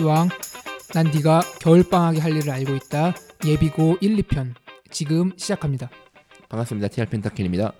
[0.00, 0.28] 입시왕
[0.94, 3.14] 난 네가 겨울방학에 할 일을 알고 있다
[3.44, 4.54] 예비고 1, 2편
[4.90, 5.90] 지금 시작합니다.
[6.48, 6.88] 반갑습니다.
[6.88, 7.72] TR 펜타킬입니다.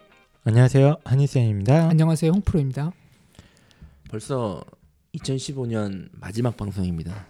[0.45, 1.89] 안녕하세요 한희쌤입니다.
[1.89, 2.93] 안녕하세요 홍프로입니다.
[4.11, 4.63] 벌써
[5.15, 7.27] 2015년 마지막 방송입니다.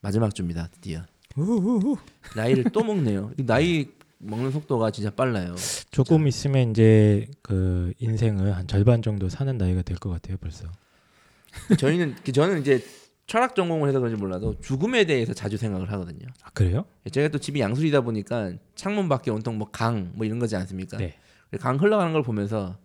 [0.00, 0.68] 마지막 주입니다.
[0.72, 1.02] 드디어.
[1.36, 1.96] 우후후.
[2.36, 3.32] 나이를 또 먹네요.
[3.38, 5.56] 이 나이 먹는 속도가 진짜 빨라요.
[5.90, 10.64] 조금 있으면 이제 그 인생을 한 절반 정도 사는 나이가 될 것 같아요 벌써.
[11.78, 12.84] 저희는 저는 이제
[13.26, 16.28] 철학 전공을 해서 그런지 몰라도 죽음에 대해서 자주 생각을 하거든요.
[16.42, 16.84] 아 그래요?
[17.10, 20.96] 제가 또 집이 양술이다 보니까 창문 밖에 온통 뭐 강 뭐 이런 거지 않습니까?
[20.98, 21.14] 네.
[21.60, 22.76] 강 흘러가는 걸 보면서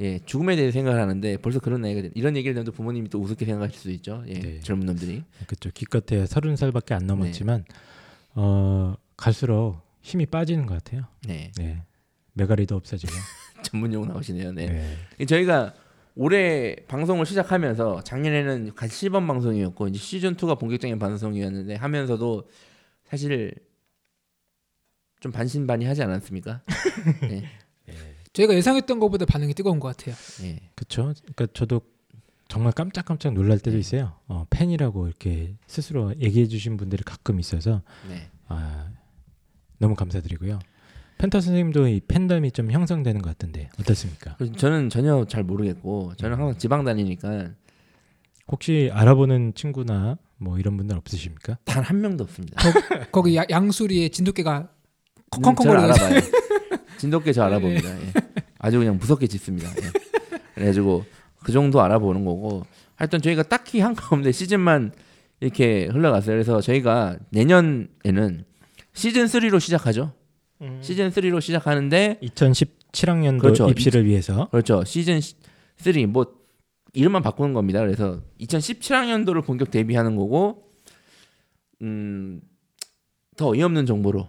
[0.00, 3.20] 예 죽음에 대해 생각을 하는데 벌써 그런 나이가 된 이런 얘기를 하면 또 부모님이 또
[3.20, 4.24] 우습게 생각하실 수 있죠.
[4.26, 4.60] 예 네.
[4.60, 5.70] 젊은 놈들이 그렇죠.
[5.72, 7.64] 기껏해야 서른 살밖에 안 넘었지만
[8.34, 11.04] 어 갈수록 힘이 빠지는 것 같아요.
[11.26, 11.82] 네 네.
[12.34, 13.12] 메가리도 없어지고.
[13.62, 14.52] 전문 용어 나오시네요.
[14.52, 14.96] 네.
[15.18, 15.24] 네.
[15.26, 15.72] 저희가
[16.16, 22.48] 올해 방송을 시작하면서 작년에는 간 시범 방송이었고 이제 시즌 2가 본격적인 방송이었는데 하면서도
[23.04, 23.54] 사실
[25.20, 26.62] 좀 반신반의하지 않았습니까?
[27.22, 27.44] 네.
[28.32, 30.14] 저희가 예상했던 것보다 반응이 뜨거운 것 같아요.
[30.42, 30.70] 네.
[30.74, 31.14] 그렇죠.
[31.22, 31.80] 그러니까 저도
[32.48, 34.18] 정말 깜짝깜짝 놀랄 때도 있어요.
[34.26, 38.28] 어, 팬이라고 이렇게 스스로 얘기해 주신 분들이 가끔 있어서 네.
[38.48, 38.90] 아,
[39.78, 40.58] 너무 감사드리고요.
[41.18, 44.34] 펜타 선생님도 이 팬덤이 좀 형성되는 것 같은데 어떻습니까?
[44.36, 47.50] 그래서 저는 전혀 잘 모르겠고 저는 항상 지방 다니니까
[48.48, 51.58] 혹시 알아보는 친구나 뭐 이런 분들 없으십니까?
[51.64, 52.60] 단 한 명도 없습니다.
[53.12, 54.66] 거기 야- 양수리에 진돗개가 음,
[55.30, 56.20] 저를 콩콩거리는 알아봐요.
[56.98, 57.88] 진돗개 저 알아봅니다.
[58.00, 58.12] 예.
[58.58, 59.68] 아주 그냥 무섭게 짖습니다.
[59.70, 59.90] 예.
[60.54, 61.04] 그래가지고
[61.42, 62.64] 그 정도 알아보는 거고
[62.96, 64.92] 하여튼 저희가 딱히 한 거 없는데 시즌만
[65.40, 66.34] 이렇게 흘러갔어요.
[66.34, 68.44] 그래서 저희가 내년에는
[68.92, 70.12] 시즌 3로 시작하죠.
[70.80, 73.68] 시즌 3로 시작하는데 2017학년도 그렇죠.
[73.68, 74.84] 입시를 위해서 그렇죠.
[74.84, 75.20] 시즌
[75.76, 76.26] 3 뭐
[76.92, 77.80] 이름만 바꾸는 겁니다.
[77.80, 80.70] 그래서 2017학년도를 본격 데뷔하는 거고
[81.82, 82.40] 음,
[83.36, 84.28] 더 어이없는 정보로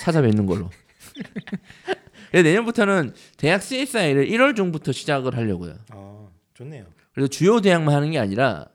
[0.00, 0.70] 찾아뵙는 걸로.
[2.30, 5.76] 그래서 내년부터는 대학 CSI를 1월 중부터 시작을 하려고요.
[5.90, 6.86] 아, 좋네요.
[7.12, 8.66] 그래서 주요 대학만 하는 게 아니라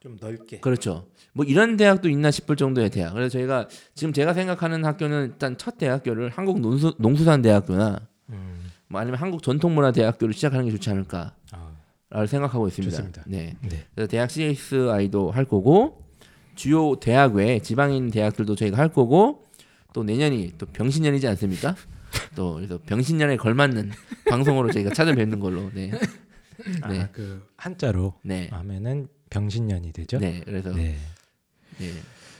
[0.00, 0.60] 좀 넓게.
[0.60, 1.06] 그렇죠.
[1.34, 3.12] 뭐 이런 대학도 있나 싶을 정도의 대학.
[3.12, 8.00] 그래서 저희가 지금 제가 생각하는 학교는 일단 첫 대학교를 한국 농수, 농수산 대학교나
[8.30, 11.34] 음, 뭐 아니면 한국 전통문화 대학교를 시작하는 게 좋지 않을까.
[11.50, 11.72] 아,
[12.08, 12.96] 라고 생각하고 있습니다.
[12.96, 13.24] 좋습니다.
[13.26, 13.56] 네.
[13.62, 13.84] 네.
[13.94, 16.04] 그래서 대학 CSI도 할 거고
[16.54, 19.44] 주요 대학 외 지방인 대학들도 저희가 할 거고
[19.92, 21.74] 또 내년이 또 병신년이지 않습니까?
[22.36, 23.90] 또 그래서 병신년에 걸맞는
[24.30, 25.70] 방송으로 저희가 찾아뵙는 걸로.
[25.74, 25.90] 네.
[26.88, 27.00] 네.
[27.00, 28.48] 아, 그 한자로 네.
[28.52, 30.18] 하면은 병신년이 되죠.
[30.18, 30.42] 네.
[30.44, 30.96] 그래서 네.
[31.78, 31.90] 네.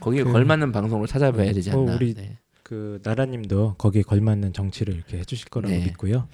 [0.00, 1.94] 거기에 그- 걸맞는 방송으로 찾아봐야 되지 어, 않나.
[1.96, 2.38] 우리 네.
[2.62, 5.84] 그 나라님도 거기에 걸맞는 정치를 이렇게 해주실 거라고 네.
[5.84, 6.28] 믿고요.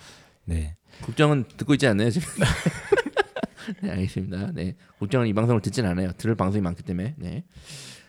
[0.45, 0.77] 네.
[1.03, 2.29] 국정은 듣고 있지 않나요 지금?
[3.83, 4.53] 네 알겠습니다.
[4.55, 6.13] 네 국정은 이 방송을 듣진 않아요.
[6.17, 7.15] 들을 방송이 많기 때문에.
[7.19, 7.45] 네.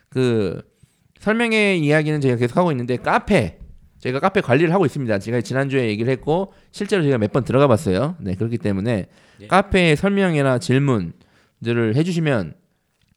[0.10, 0.62] 그
[1.20, 3.60] 설명의 이야기는 저희가 계속 하고 있는데 카페
[4.00, 5.20] 저희가 카페 관리를 하고 있습니다.
[5.20, 8.16] 제가 지난주에 얘기를 했고 실제로 저희가 몇 번 들어가 봤어요.
[8.20, 9.06] 네 그렇기 때문에
[9.40, 9.48] 네.
[9.48, 12.56] 카페 설명이나 질문들을 해주시면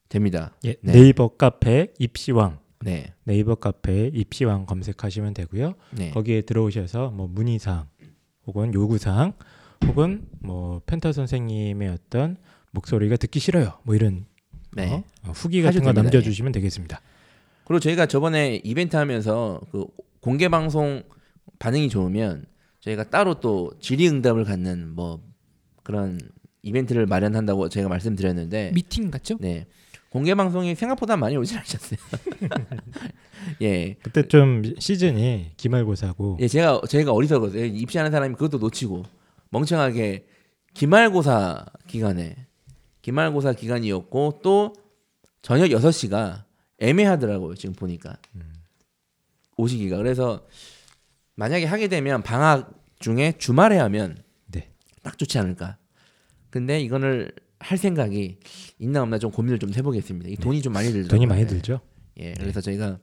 [0.09, 0.55] 됩니다.
[0.65, 0.93] 예, 네.
[0.93, 5.75] 네이버 카페 입시왕 네, 네이버 카페 입시왕 검색하시면 되고요.
[5.93, 7.87] 네, 거기에 들어오셔서 뭐 문의사항
[8.47, 9.33] 혹은 요구사항
[9.87, 12.37] 혹은 뭐 펜타 선생님의 어떤
[12.73, 13.79] 목소리가 듣기 싫어요.
[13.85, 14.27] 뭐 이런
[14.73, 14.91] 네.
[14.91, 16.03] 어, 어, 후기 같은 거 됩니다.
[16.03, 17.01] 남겨주시면 되겠습니다.
[17.65, 19.87] 그리고 저희가 저번에 이벤트 하면서 그
[20.21, 21.03] 공개 방송
[21.59, 22.47] 반응이 좋으면
[22.81, 25.23] 저희가 따로 또 질의응답을 갖는 뭐
[25.83, 26.19] 그런
[26.63, 29.37] 이벤트를 마련한다고 제가 말씀드렸는데 미팅 같죠?
[29.41, 29.67] 네
[30.15, 31.99] 공개 방송이 생각보다 많이 오지 않으셨어요.
[33.63, 37.65] 예, 그때 좀 시즌이 기말고사고 예 제가 저희가 어리석었어요.
[37.65, 39.03] 입시하는 사람이 그것도 놓치고
[39.51, 40.29] 멍청하게
[40.73, 42.37] 기말고사 기간에
[43.03, 44.73] 기말고사 기간이었고 또
[45.43, 46.45] 저녁 6시가
[46.79, 47.57] 애매하더라고요.
[47.57, 48.17] 지금 보니까
[49.57, 50.47] 오시기가 그래서
[51.35, 52.71] 만약에 하게 되면 방학
[53.01, 54.71] 중에 주말에 하면 네.
[55.03, 55.77] 딱 좋지 않을까.
[56.51, 57.33] 근데 이거를
[57.65, 58.39] 할 생각이
[58.79, 60.29] 있나 없나 좀 고민을 좀 해보겠습니다.
[60.29, 61.09] 이 돈이 좀 많이 들죠.
[61.09, 61.81] 돈이 많이 들죠.
[62.19, 62.99] 예, 그래서 저희가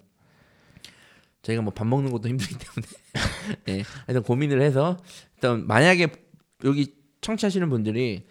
[1.42, 2.88] 저희가 뭐 밥 먹는 것도 힘들기 때문에
[3.80, 4.98] 예, 하여튼 고민을 해서
[5.36, 6.08] 일단 만약에
[6.64, 8.28] 여기 청취하시는 분들이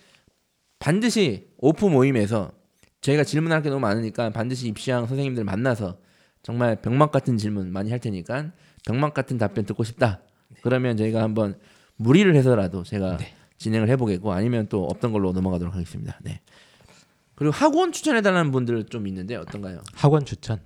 [0.78, 2.52] 반드시 오프 모임에서
[3.00, 5.98] 저희가 질문할 게 너무 많으니까 반드시 입시왕 선생님들 만나서
[6.42, 8.52] 정말 병맛 같은 질문 많이 할 테니까
[8.86, 10.22] 병맛 같은 답변 듣고 싶다.
[10.62, 11.58] 그러면 저희가 한번
[11.96, 13.34] 무리를 해서라도 제가 네.
[13.60, 16.18] 진행을 해보겠고 아니면 또 없던 걸로 넘어가도록 하겠습니다.
[16.22, 16.40] 네.
[17.34, 19.82] 그리고 학원 추천해달라는 분들 좀 있는데 어떤가요?
[19.94, 20.60] 학원 추천.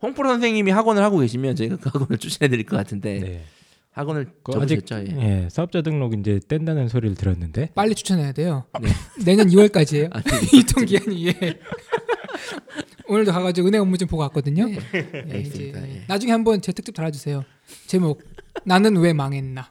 [0.00, 3.44] 홍프로 선생님이 학원을 하고 계시면 저희가 그 학원을 추천해드릴 것 같은데 네.
[3.90, 5.16] 학원을 그 아직 접으셨죠?
[5.16, 5.22] 예.
[5.44, 8.64] 예, 사업자 등록 이제 뗀다는 소리를 들었는데 빨리 추천해야 돼요.
[8.80, 8.88] 네.
[9.24, 10.10] 내년 2월까지예요.
[10.12, 11.58] 아니, 유통 기한이 예.
[13.08, 14.68] 오늘도 가가지고 은행 업무 좀 보고 왔거든요.
[14.68, 15.88] 예, 이제 알겠습니다.
[15.88, 16.04] 예.
[16.06, 17.44] 나중에 한번 제 특집 달아주세요.
[17.86, 18.22] 제목
[18.64, 19.66] 나는 왜 망했나.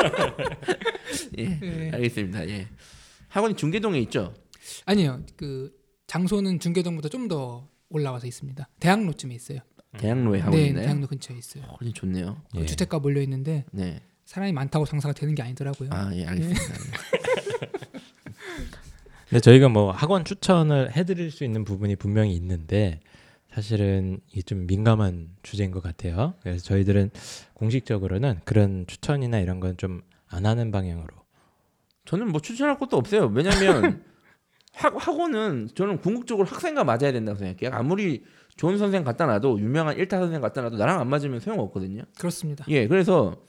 [1.38, 1.58] 예.
[1.62, 1.90] 예.
[1.94, 2.48] 알겠습니다.
[2.48, 2.68] 예.
[3.28, 4.34] 학원이 중계동에 있죠.
[4.86, 5.72] 아니요, 그
[6.06, 8.68] 장소는 중계동보다 좀 더 올라와서 있습니다.
[8.80, 9.58] 대학로쯤에 있어요.
[9.98, 10.84] 대학로에 학원이 네, 있나요?
[10.86, 11.64] 대학로 근처에 있어요.
[11.64, 12.40] 어, 그럼 좋네요.
[12.52, 12.66] 그 예.
[12.66, 14.00] 주택가 몰려 있는데 네.
[14.26, 15.90] 사람이 많다고 장사가 되는 게 아니더라고요.
[15.92, 16.62] 아, 예, 알겠습니다.
[16.62, 17.70] 예.
[19.28, 23.00] 근데 저희가 뭐 학원 추천을 해드릴 수 있는 부분이 분명히 있는데
[23.52, 26.34] 사실은 이게 좀 민감한 주제인 것 같아요.
[26.42, 27.10] 그래서 저희들은
[27.54, 30.02] 공식적으로는 그런 추천이나 이런 건 좀
[30.32, 31.08] 안 하는 방향으로.
[32.04, 33.26] 저는 뭐 추천할 것도 없어요.
[33.34, 34.04] 왜냐면
[34.74, 37.76] 학, 학원은 저는 궁극적으로 학생과 맞아야 된다고 생각해요.
[37.76, 38.22] 아무리
[38.56, 42.02] 좋은 선생 갖다 놔도 유명한 일타 선생 갖다 놔도 나랑 안 맞으면 소용없거든요.
[42.16, 42.64] 그렇습니다.
[42.68, 43.42] 예, 그래서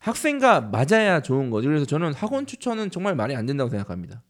[0.00, 1.68] 학생과 맞아야 좋은 거죠.
[1.68, 4.22] 그래서 저는 학원 추천은 정말 말이 안 된다고 생각합니다.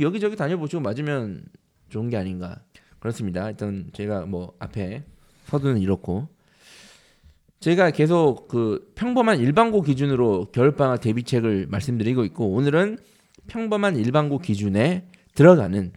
[0.00, 1.44] 여기저기 다녀보시고 맞으면
[1.90, 2.60] 좋은 게 아닌가.
[3.06, 3.48] 그렇습니다.
[3.48, 5.04] 일단 제가 뭐 앞에
[5.44, 6.28] 서두는 이렇고
[7.60, 12.98] 제가 계속 그 평범한 일반고 기준으로 겨울방학 대비책을 말씀드리고 있고 오늘은
[13.46, 15.92] 평범한 일반고 기준에 들어가는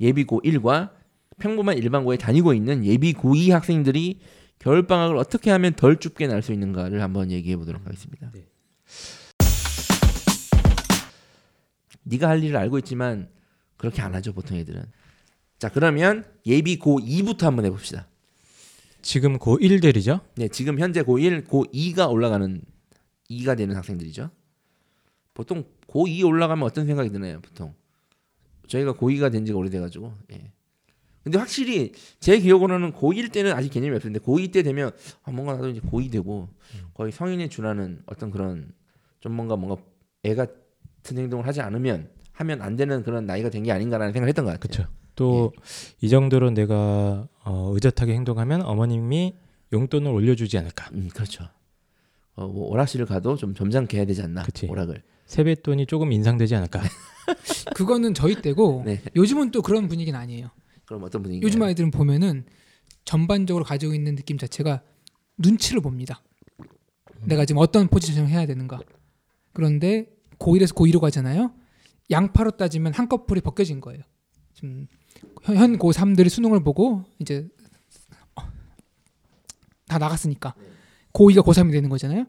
[0.00, 0.90] 예비고 1과
[1.38, 4.18] 평범한 일반고에 다니고 있는 예비고 2 학생들이
[4.58, 8.30] 겨울방학을 어떻게 하면 덜 춥게 날 수 있는가를 한번 얘기해 보도록 하겠습니다.
[8.34, 8.46] 네.
[12.02, 13.28] 네가 할 일을 알고 있지만
[13.76, 14.82] 그렇게 안 하죠 보통 애들은.
[15.60, 18.08] 자 그러면 예비 고 2부터 한번 해봅시다.
[19.02, 20.20] 지금 고1들이죠?
[20.36, 22.62] 네 지금 현재 고1, 고2가 올라가는
[23.30, 24.30] 2가 되는 학생들이죠.
[25.34, 27.74] 보통 고2 올라가면 어떤 생각이 드나요 보통?
[28.68, 30.14] 저희가 고2가 된 지가 오래돼가지고.
[30.32, 30.50] 예.
[31.24, 34.90] 근데 확실히 제 기억으로는 고1 때는 아직 개념이 없었는데 고2 때 되면
[35.24, 36.48] 아, 뭔가 나도 이제 고2 되고
[36.94, 38.72] 거의 성인에 준하는 어떤 그런
[39.20, 39.82] 좀 뭔가 뭔가
[40.24, 44.46] 애 같은 행동을 하지 않으면 하면 안 되는 그런 나이가 된 게 아닌가라는 생각을 했던
[44.46, 44.86] 것 같아요.
[44.86, 44.99] 그렇죠.
[45.14, 49.36] 또이 정도로 내가 어, 의젓하게 행동하면 어머님이
[49.72, 50.90] 용돈을 올려주지 않을까.
[50.94, 51.44] 음, 그렇죠.
[52.34, 54.42] 어, 뭐 오락실을 가도 좀 점잖게 해야 되지 않나?
[54.42, 54.66] 그치.
[54.66, 55.02] 오락을.
[55.26, 56.80] 세뱃돈이 조금 인상되지 않을까.
[57.74, 59.02] 그거는 저희 때고 네.
[59.16, 60.50] 요즘은 또 그런 분위기는 아니에요.
[60.86, 61.44] 그럼 어떤 분위기?
[61.44, 62.44] 요즘 아이들은 보면은
[63.04, 64.82] 전반적으로 가지고 있는 느낌 자체가
[65.38, 66.22] 눈치를 봅니다.
[67.24, 68.80] 내가 지금 어떤 포지션을 해야 되는가.
[69.52, 70.06] 그런데
[70.38, 71.52] 고1에서 고2로 가잖아요.
[72.10, 74.02] 양파로 따지면 한꺼풀이 벗겨진 거예요.
[74.54, 74.86] 지금
[75.42, 77.48] 현, 현 고3들이 수능을 보고 이제
[78.36, 78.42] 어,
[79.86, 80.54] 다 나갔으니까
[81.12, 82.26] 고2가 고3이 되는 거잖아요.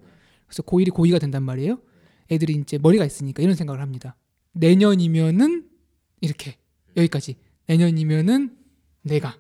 [0.47, 1.79] 그래서 고1이 고2가 된단 말이에요.
[2.31, 4.15] 애들이 이제 머리가 있으니까 이런 생각을 합니다.
[4.53, 5.69] 내년이면은
[6.21, 6.57] 이렇게
[6.97, 7.37] 여기까지.
[7.67, 8.57] 내년이면은
[9.03, 9.35] 내가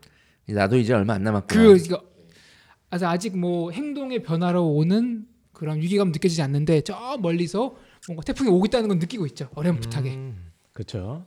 [0.47, 1.61] 나도 이제 얼마 안 남았구나.
[1.63, 2.03] 그 이거
[2.89, 7.75] 아직 아직 뭐 행동의 변화로 오는 그런 위기감 느껴지지 않는데 저 멀리서
[8.07, 10.33] 뭔가 태풍이 오고 있다는 건 느끼고 있죠 어렴풋하게
[10.73, 11.25] 그렇죠.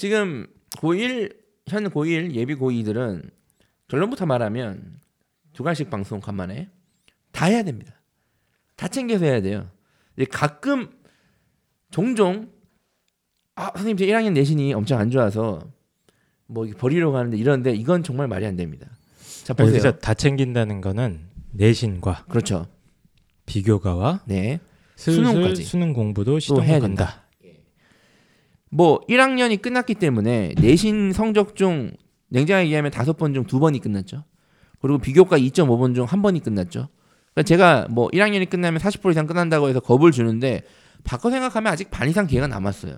[0.00, 0.46] 지금
[0.78, 1.36] 고1
[1.68, 3.30] 현 고1 예비 고2들은
[3.86, 4.98] 결론부터 말하면
[5.52, 6.70] 두 가지씩 방송 간만에
[7.32, 8.00] 다 해야 됩니다.
[8.76, 9.70] 다 챙겨서 해야 돼요.
[10.30, 10.88] 가끔
[11.90, 12.48] 종종
[13.56, 15.70] 아 선생님 제 1학년 내신이 엄청 안 좋아서
[16.46, 18.86] 뭐 버리러 가는데 이러는데 이건 정말 말이 안 됩니다.
[19.44, 19.68] 자 보세요.
[19.68, 22.66] 여기서 다 챙긴다는 거는 내신과 그렇죠.
[23.44, 24.60] 비교가와 네.
[24.96, 25.62] 수능까지.
[25.62, 27.26] 수능 공부도 해야 시동을 된다.
[28.70, 31.92] 뭐 1학년이 끝났기 때문에 내신 성적 중
[32.28, 34.24] 냉정하게 얘기하면 다섯 번 중 두 번이 끝났죠.
[34.80, 36.88] 그리고 비교과 2.5번 중 한 번이 끝났죠.
[37.34, 40.62] 그러니까 제가 뭐 1학년이 끝나면 40% 이상 끝난다고 해서 겁을 주는데
[41.04, 42.94] 바꿔 생각하면 아직 반 이상 기회가 남았어요.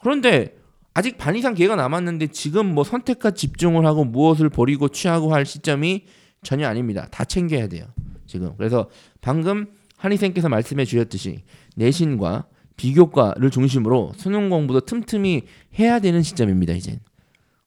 [0.00, 0.56] 그런데
[0.94, 6.04] 아직 반 이상 기회가 남았는데 지금 뭐 선택과 집중을 하고 무엇을 버리고 취하고 할 시점이
[6.42, 7.06] 전혀 아닙니다.
[7.10, 7.86] 다 챙겨야 돼요.
[8.26, 8.54] 지금.
[8.56, 8.88] 그래서
[9.20, 11.42] 방금 한희생께서 말씀해 주셨듯이
[11.76, 12.46] 내신과
[12.78, 15.42] 비교과를 중심으로 수능 공부도 틈틈이
[15.78, 16.72] 해야 되는 시점입니다.
[16.72, 16.98] 이제.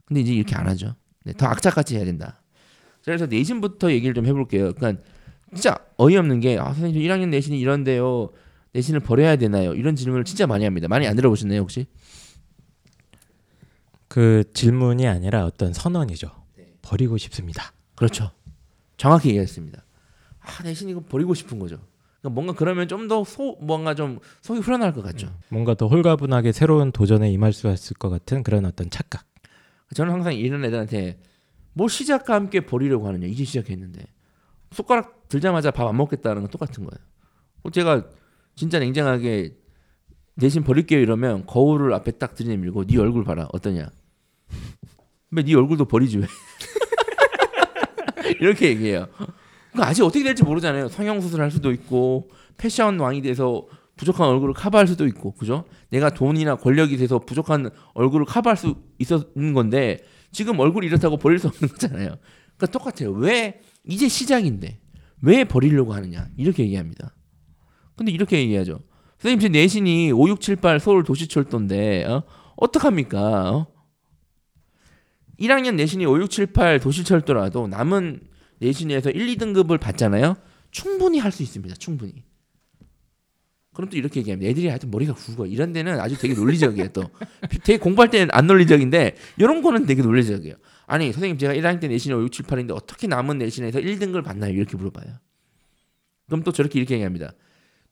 [0.05, 0.95] 근데 이제 이렇게 안 하죠.
[1.23, 2.41] 네, 더 악착같이 해야 된다.
[3.03, 4.73] 그래서 내신부터 얘기를 좀 해볼게요.
[4.73, 5.03] 그러니까
[5.53, 8.29] 진짜 어이없는 게 아, 선생님 1학년 내신이 이런데요.
[8.73, 9.73] 내신을 버려야 되나요?
[9.73, 10.87] 이런 질문을 진짜 많이 합니다.
[10.87, 11.85] 많이 안 들어보셨나요 혹시?
[14.07, 16.31] 그 질문이 아니라 어떤 선언이죠.
[16.57, 16.73] 네.
[16.81, 17.73] 버리고 싶습니다.
[17.95, 18.31] 그렇죠.
[18.97, 19.83] 정확히 얘기했습니다.
[20.39, 21.79] 아 내신 이거 버리고 싶은 거죠.
[22.21, 25.33] 그러니까 뭔가 그러면 좀 더 소 뭔가 좀 속이 후련할 것 같죠.
[25.49, 29.25] 뭔가 더 홀가분하게 새로운 도전에 임할 수 있을 것 같은 그런 어떤 착각.
[29.95, 31.19] 저는 항상 이런 애들한테
[31.73, 34.05] 뭐 시작과 함께 버리려고 하느냐 이제 시작했는데
[34.71, 37.05] 손가락 들자마자 밥 안 먹겠다는 건 똑같은 거예요.
[37.61, 38.05] 그럼 제가
[38.55, 39.57] 진짜 냉정하게
[40.35, 43.89] 내신 버릴게요 이러면 거울을 앞에 딱 들이밀고 네 얼굴 봐라 어떠냐?
[45.31, 46.27] 왜네 얼굴도 버리지 왜?
[48.39, 49.07] 이렇게 얘기해요.
[49.71, 50.89] 그러니까 아직 어떻게 될지 모르잖아요.
[50.89, 55.65] 성형 수술할 수도 있고 패션 왕이 돼서 부족한 얼굴을 커버할 수도 있고 그죠?
[55.89, 59.99] 내가 돈이나 권력이 돼서 부족한 얼굴을 커버할 수 있었는 건데
[60.31, 62.15] 지금 얼굴이 이렇다고 버릴 수 없는 거잖아요.
[62.57, 63.11] 그러니까 똑같아요.
[63.11, 64.79] 왜 이제 시작인데
[65.21, 67.15] 왜 버리려고 하느냐 이렇게 얘기합니다.
[67.95, 68.79] 근데 이렇게 얘기하죠.
[69.19, 72.23] 선생님 제 내신이 5678 서울 도시철도인데 어?
[72.55, 73.51] 어떡합니까?
[73.51, 73.67] 어?
[75.39, 78.30] 1학년 내신이 5678 도시철도라도 남은
[78.61, 80.37] 내신에서 1, 2등급을 받잖아요.
[80.69, 81.75] 충분히 할 수 있습니다.
[81.75, 82.23] 충분히.
[83.73, 84.49] 그럼 또 이렇게 얘기합니다.
[84.49, 85.47] 애들이 하여튼 머리가 굵어.
[85.47, 86.89] 이런 데는 아주 되게 논리적이에요.
[86.89, 87.03] 또
[87.63, 90.55] 되게 공부할 때는 안 논리적인데 이런 거는 되게 논리적이에요.
[90.87, 94.53] 아니 선생님 제가 1학년 때 내신이 5678인데 어떻게 남은 내신에서 1등급을 받나요?
[94.53, 95.15] 이렇게 물어봐요.
[96.27, 97.33] 그럼 또 저렇게 이렇게 얘기합니다.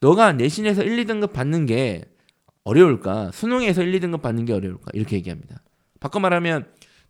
[0.01, 2.03] 너가 내신에서 1, 2등급 받는 게
[2.65, 3.31] 어려울까?
[3.31, 4.91] 수능에서 1, 2등급 받는 게 어려울까?
[4.93, 5.63] 이렇게 얘기합니다.
[6.01, 6.67] 바꿔 말하면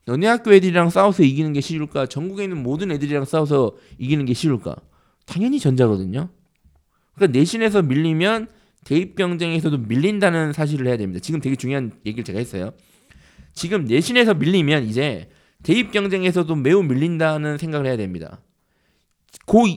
[0.09, 2.07] 너네 학교 애들이랑 싸워서 이기는 게 쉬울까?
[2.07, 4.75] 전국에 있는 모든 애들이랑 싸워서 이기는 게 쉬울까?
[5.27, 6.29] 당연히 전자거든요.
[7.13, 8.47] 그러니까 내신에서 밀리면
[8.85, 11.19] 대입 경쟁에서도 밀린다는 사실을 해야 됩니다.
[11.21, 12.71] 지금 되게 중요한 얘기를 제가 했어요.
[13.53, 15.29] 지금 내신에서 밀리면 이제
[15.61, 18.41] 대입 경쟁에서도 매우 밀린다는 생각을 해야 됩니다.
[19.45, 19.67] 고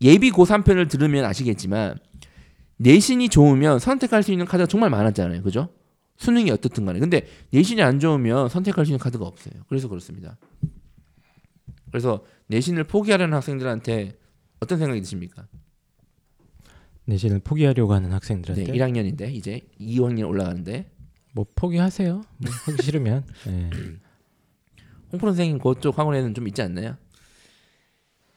[0.00, 1.98] 예비 고 3편을 들으면 아시겠지만
[2.78, 5.42] 내신이 좋으면 선택할 수 있는 카드가 정말 많았잖아요.
[5.42, 5.68] 그죠?
[6.16, 6.98] 수능이 어떻든 간에.
[6.98, 9.54] 근데 내신이 안 좋으면 선택할 수 있는 카드가 없어요.
[9.68, 10.38] 그래서 그렇습니다.
[11.90, 14.18] 그래서 내신을 포기하려는 학생들한테
[14.60, 15.46] 어떤 생각이 드십니까?
[17.04, 20.90] 내신을 포기하려고 하는 네, 학생들한테 1학년인데 이제 2학년 올라가는데
[21.32, 22.14] 뭐 포기하세요.
[22.14, 23.24] 뭐 하기 싫으면.
[23.48, 23.70] 예.
[25.12, 26.96] 홍프로 선생님 그쪽 학원에는 좀 있지 않나요?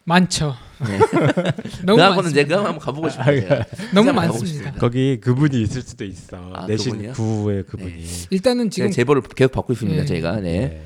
[0.09, 0.55] 많죠.
[0.87, 0.97] 네.
[1.85, 2.47] 너무 그 많습니다.
[2.47, 3.41] 제가 한번 가보고 싶어요.
[3.41, 3.55] 제가.
[3.93, 4.71] 너무 진짜 가보고 많습니다.
[4.73, 6.51] 거기 그분이 있을 수도 있어.
[6.53, 7.13] 아, 내신 그분이요?
[7.13, 8.05] 구의 그분이.
[8.31, 10.01] 일단은 제가 지금 제보를 계속 받고 있습니다.
[10.01, 10.05] 네.
[10.05, 10.41] 저희가 네.
[10.41, 10.85] 네.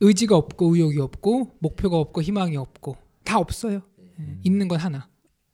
[0.00, 3.82] 의지가 없고 의욕이 없고 목표가 없고 희망이 없고 다 없어요.
[4.20, 5.08] 예, 있는 건 하나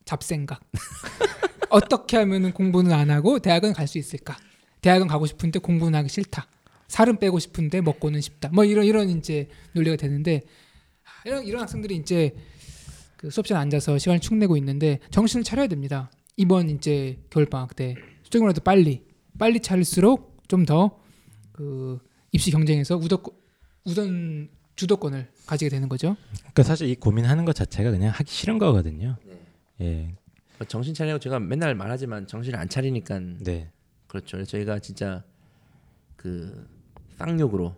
[0.04, 0.60] 잡생각.
[1.70, 4.36] 어떻게 하면은 공부는 안 하고 대학은 갈 수 있을까?
[4.82, 6.46] 대학은 가고 싶은데 공부는 하기 싫다.
[6.88, 8.50] 살은 빼고 싶은데 먹고는 싶다.
[8.52, 10.42] 뭐 이런 이런 이제 논리가 되는데
[11.04, 12.34] 아, 이런 이런 학생들이 이제
[13.24, 16.10] 그 수업 시간 앉아서 시간을 축내고 있는데 정신을 차려야 됩니다.
[16.36, 19.02] 이번 이제 겨울 방학 때 수적으로도 빨리
[19.38, 20.90] 빨리 차릴수록 좀 더
[21.52, 22.00] 그
[22.32, 23.42] 입시 경쟁에서 우덕
[23.84, 26.16] 우선 주도권을 가지게 되는 거죠.
[26.38, 29.16] 그러니까 사실 이 고민하는 것 자체가 그냥 하기 싫은 거거든요.
[29.80, 30.14] 예.
[30.68, 33.70] 정신 차리고 제가 맨날 말하지만 정신을 안 차리니까 네.
[34.08, 34.44] 그렇죠.
[34.44, 35.22] 저희가 진짜
[36.16, 36.68] 그
[37.18, 37.74] 쌍욕으로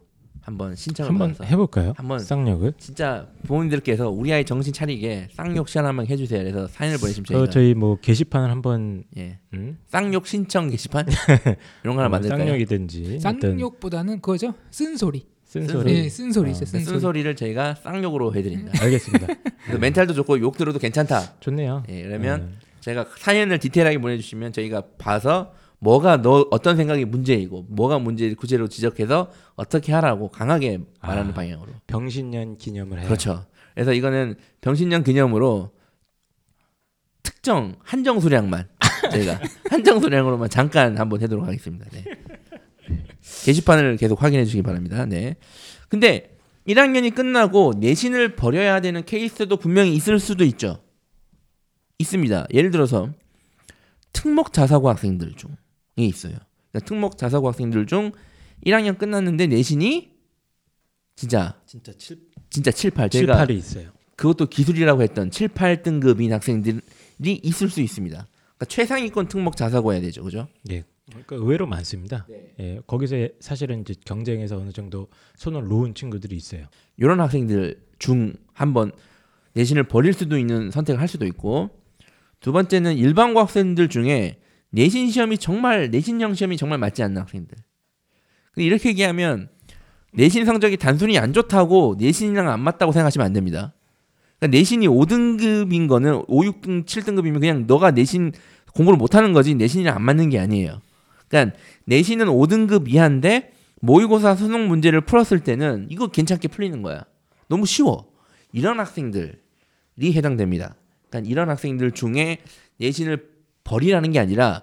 [0.47, 1.93] 한번 신청을 한번 받아서 해볼까요?
[1.97, 2.75] 한번 쌍욕을.
[2.79, 6.39] 진짜 부모님들께서 우리 아이 정신 차리게 쌍욕 시간 한번 해주세요.
[6.41, 9.77] 그래서 사연을 보내시면 저희가 그 저희 뭐 게시판을 한번 예 음?
[9.89, 11.07] 쌍욕 신청 게시판
[11.83, 12.39] 이런 거 하나 뭐 만들까요?
[12.47, 14.55] 쌍욕이든지 쌍욕보다는 그거죠.
[14.71, 15.27] 쓴소리.
[15.47, 15.93] 쓴소리.
[15.93, 16.67] 예, 쓴소리 어, 있어요.
[16.67, 16.95] 쓴소리.
[16.95, 18.73] 쓴소리를 저희가 쌍욕으로 해드립니다.
[18.85, 19.27] 알겠습니다.
[19.65, 21.35] 그래서 멘탈도 좋고 욕 들어도 괜찮다.
[21.41, 21.83] 좋네요.
[21.89, 22.67] 예, 그러면 네.
[22.81, 29.31] 저희가 사연을 디테일하게 보내주시면 저희가 봐서 뭐가 너 어떤 생각이 문제이고 뭐가 문제 구체로 지적해서
[29.55, 31.35] 어떻게 하라고 강하게 말하는 아.
[31.35, 31.73] 방향으로.
[31.87, 33.07] 병신년 기념을 해요.
[33.07, 33.45] 그렇죠.
[33.75, 35.73] 그래서 이거는 병신년 기념으로
[37.23, 38.69] 특정 한정 수량만
[39.13, 39.41] 저희가
[39.71, 41.85] 한정 수량으로만 잠깐 한번 해도록 하겠습니다.
[41.91, 42.05] 네.
[43.45, 45.05] 게시판을 계속 확인해 주시기 바랍니다.
[45.05, 45.37] 네.
[45.89, 50.83] 근데 1학년이 끝나고 내신을 버려야 되는 케이스도 분명히 있을 수도 있죠.
[51.99, 52.47] 있습니다.
[52.53, 53.11] 예를 들어서
[54.13, 55.53] 특목 자사고 학생들 중에
[56.05, 56.37] 있어요.
[56.71, 58.13] 그러니까 특목 자사고 학생들 중
[58.65, 60.17] 1학년 끝났는데 내신이
[61.15, 62.19] 진짜 진짜 7,
[62.51, 63.91] 진짜 7, 8 7 제가 8이 있어요.
[64.17, 66.81] 그것도 기술이라고 했던 7, 8등급인 학생들이
[67.23, 68.27] 있을 수 있습니다.
[68.27, 70.23] 그러니까 최상위권 특목 자사고야 되죠.
[70.23, 70.49] 그죠?
[70.71, 70.85] 예.
[71.09, 72.27] 그러니까 의외로 많습니다.
[72.29, 72.55] 네.
[72.59, 72.81] 예.
[72.87, 76.67] 거기서 사실은 이제 경쟁에서 어느 정도 손을 놓은 친구들이 있어요.
[76.97, 78.93] 이런 학생들 중 한번
[79.53, 81.71] 내신을 버릴 수도 있는 선택을 할 수도 있고
[82.41, 84.39] 두 번째는 일반고 학생들 중에
[84.71, 87.57] 내신 시험이 정말 내신형 시험이 정말 맞지 않는 학생들.
[88.53, 89.49] 근데 이렇게 얘기하면
[90.13, 93.75] 내신 성적이 단순히 안 좋다고 내신이랑 안 맞다고 생각하시면 안 됩니다.
[94.39, 98.33] 그러니까 내신이 5등급인 거는 5, 6등, 7등급이면 그냥 너가 내신
[98.75, 100.81] 공부를 못하는 거지 내신이랑 안 맞는 게 아니에요.
[101.29, 107.05] 그러니까 내신은 5등급 이하인데 모의고사 수능 문제를 풀었을 때는 이거 괜찮게 풀리는 거야.
[107.49, 108.11] 너무 쉬워.
[108.53, 109.37] 이런 학생들이
[110.03, 110.77] 해당됩니다.
[111.09, 112.39] 그러니까 이런 학생들 중에
[112.79, 113.36] 내신을
[113.67, 114.63] 버리라는 게 아니라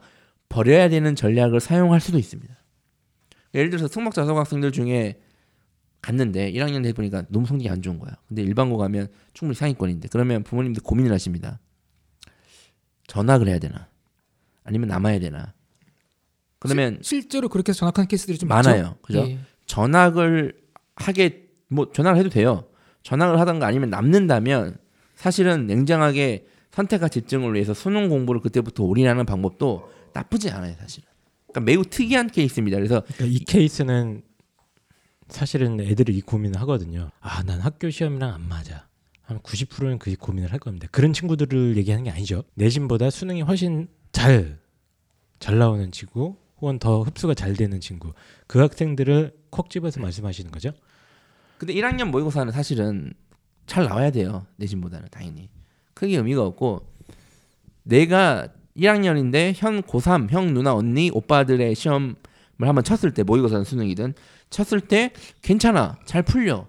[0.49, 2.55] 버려야 되는 전략을 사용할 수도 있습니다.
[3.53, 5.19] 예를 들어서 특목 자석 학생들 중에
[6.01, 8.11] 갔는데 1학년 해보니까 너무 성적이 안 좋은 거야.
[8.27, 11.59] 근데 일반고 가면 충분히 상위권인데 그러면 부모님들 고민을 하십니다.
[13.07, 13.89] 전학을 해야 되나?
[14.63, 15.53] 아니면 남아야 되나?
[16.59, 18.95] 그러면 실, 실제로 그렇게 해서 전학하는 케이스들이 좀 많아요.
[19.01, 19.19] 그죠?
[19.19, 19.39] 예.
[19.65, 20.57] 전학을
[20.95, 22.65] 하게 뭐 전학을 해도 돼요.
[23.03, 24.77] 전학을 하던가 아니면 남는다면
[25.15, 31.07] 사실은 냉정하게 선택과 집중을 위해서 수능 공부를 그때부터 올인하는 방법도 나쁘지 않아요, 사실은.
[31.47, 32.77] 그러니까 매우 특이한 케이스입니다.
[32.77, 34.23] 그래서 그러니까 이 케이스는
[35.27, 37.11] 사실은 애들이 이 고민을 하거든요.
[37.19, 38.87] 아, 난 학교 시험이랑 안 맞아.
[39.21, 40.87] 한 90%는 그 고민을 할 겁니다.
[40.91, 42.43] 그런 친구들을 얘기하는 게 아니죠.
[42.55, 44.59] 내신보다 수능이 훨씬 잘,
[45.39, 48.13] 잘 나오는 친구, 혹은 더 흡수가 잘 되는 친구.
[48.47, 50.71] 그 학생들을 콕 집어서 말씀하시는 거죠.
[51.57, 53.13] 근데 1학년 모의고사는 사실은
[53.65, 54.45] 잘 나와야 돼요.
[54.57, 55.49] 내신보다는 당연히.
[56.03, 56.85] 크게 의미가 없고
[57.83, 62.15] 내가 1학년인데 현 고3 형 누나 언니 오빠들의 시험을
[62.59, 64.13] 한번 쳤을 때 모의고사는 수능이든
[64.49, 66.67] 쳤을 때 괜찮아 잘 풀려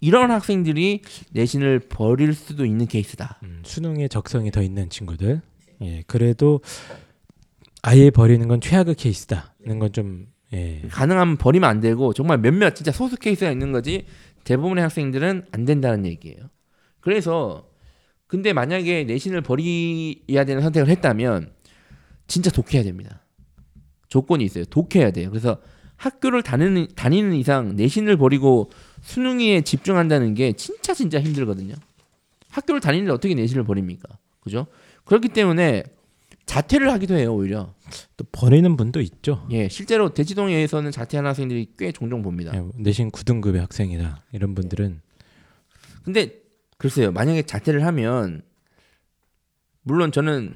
[0.00, 3.38] 이런 학생들이 내신을 버릴 수도 있는 케이스다.
[3.42, 5.42] 음, 수능에 적성이 더 있는 친구들.
[5.82, 6.60] 예, 그래도
[7.82, 10.80] 아예 버리는 건 최악의 케이스다는 건좀 예.
[10.90, 14.06] 가능하면 버리면 안 되고 정말 몇몇 진짜 소수 케이스가 있는 거지
[14.44, 16.48] 대부분의 학생들은 안 된다는 얘기예요.
[17.00, 17.69] 그래서
[18.30, 21.50] 근데 만약에 내신을 버려야 되는 선택을 했다면
[22.28, 23.24] 진짜 독해야 됩니다.
[24.08, 24.64] 조건이 있어요.
[24.66, 25.30] 독해야 돼요.
[25.30, 25.60] 그래서
[25.96, 28.70] 학교를 다니는, 다니는 이상 내신을 버리고
[29.02, 31.74] 수능에 집중한다는 게 진짜 진짜 힘들거든요.
[32.50, 34.16] 학교를 다니는데 어떻게 내신을 버립니까?
[34.38, 34.68] 그죠?
[35.06, 35.82] 그렇기 때문에
[36.46, 37.74] 자퇴를 하기도 해요, 오히려.
[38.16, 39.44] 또 버리는 분도 있죠.
[39.50, 42.52] 예, 실제로 대치동에서는 자퇴하는 학생들이 꽤 종종 봅니다.
[42.54, 44.22] 예, 내신 9등급의 학생이다.
[44.32, 45.00] 이런 분들은
[46.04, 46.39] 근데
[46.80, 48.40] 글쎄요, 만약에 자퇴를 하면
[49.82, 50.54] 물론 저는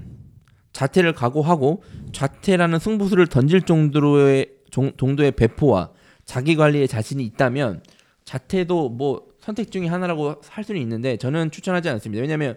[0.72, 1.82] 자퇴를 각오하고
[2.12, 5.92] 자퇴라는 승부수를 던질 정도의 종- 정도의 배포와
[6.24, 7.82] 자기 관리에 자신이 있다면
[8.24, 12.22] 자퇴도 뭐 선택 중에 하나라고 할 수는 있는데 저는 추천하지 않습니다.
[12.22, 12.56] 왜냐하면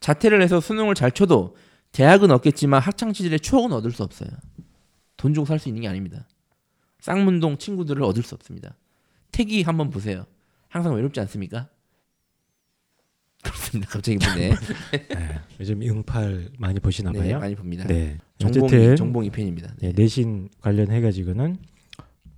[0.00, 1.56] 자퇴를 해서 수능을 잘 쳐도
[1.92, 4.28] 대학은 얻겠지만 학창 시절의 추억은 얻을 수 없어요.
[5.16, 6.28] 돈 주고 살 수 있는 게 아닙니다.
[7.00, 8.76] 쌍문동 친구들을 얻을 수 없습니다.
[9.32, 10.26] 태기 한번 보세요.
[10.68, 11.70] 항상 외롭지 않습니까?
[13.50, 13.90] 그렇습니다.
[13.90, 14.50] 갑자기 보네.
[14.50, 17.38] 예, 요즘 응팔 많이 보시나 네, 봐요.
[17.38, 17.84] 많이 봅니다.
[17.84, 18.18] 네.
[18.38, 19.74] 정봉이 정봉이 팬입니다.
[19.78, 21.56] 네, 내신 관련해 가지고는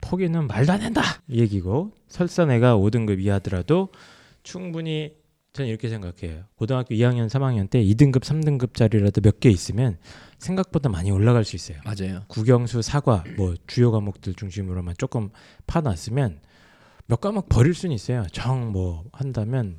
[0.00, 3.88] 포기는 말도 안 된다 이 얘기고 설사 내가 5등급 이하더라도
[4.42, 5.16] 충분히
[5.52, 6.44] 저는 이렇게 생각해요.
[6.54, 9.98] 고등학교 2학년, 3학년 때 2등급, 3등급 짜리라도 몇 개 있으면
[10.38, 11.78] 생각보다 많이 올라갈 수 있어요.
[11.84, 12.22] 맞아요.
[12.28, 15.30] 국영수, 사과 뭐 주요 과목들 중심으로만 조금
[15.66, 16.40] 파놨으면
[17.06, 18.24] 몇 과목 버릴 수는 있어요.
[18.30, 19.78] 정 뭐 한다면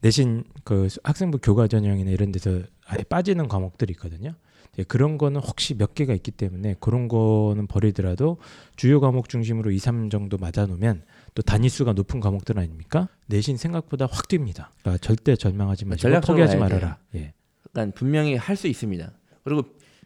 [0.00, 4.34] 내신 그 학생부 교과 전형이나 이런 데서 아예 빠지는 과목들이 있거든요.
[4.78, 8.36] 예, 그런 거는 혹시 몇 개가 있기 때문에 그런 거는 버리더라도
[8.76, 11.02] 주요 과목 중심으로 2, 3 정도 맞아 놓으면
[11.34, 13.08] 또 단위 수가 높은 과목들 아닙니까?
[13.26, 14.68] 내신 생각보다 확 뜁니다.
[14.82, 16.98] 그러니까 절대 절망하지 마시고 전략적으로 포기하지 말아라.
[17.14, 17.32] 예.
[17.72, 19.10] 그러니까 분명히 할 수 있습니다.
[19.44, 19.62] 그리고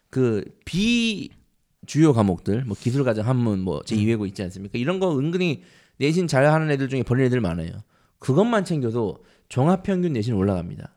[0.09, 1.29] 그 비
[1.87, 4.77] 주요 과목들 뭐 기술 과정 한문 뭐 제 2외고 있지 않습니까?
[4.77, 5.63] 이런 거 은근히
[5.97, 7.71] 내신 잘하는 애들 중에 버린 애들 많아요.
[8.19, 10.89] 그것만 챙겨도 종합 평균 내신 올라갑니다.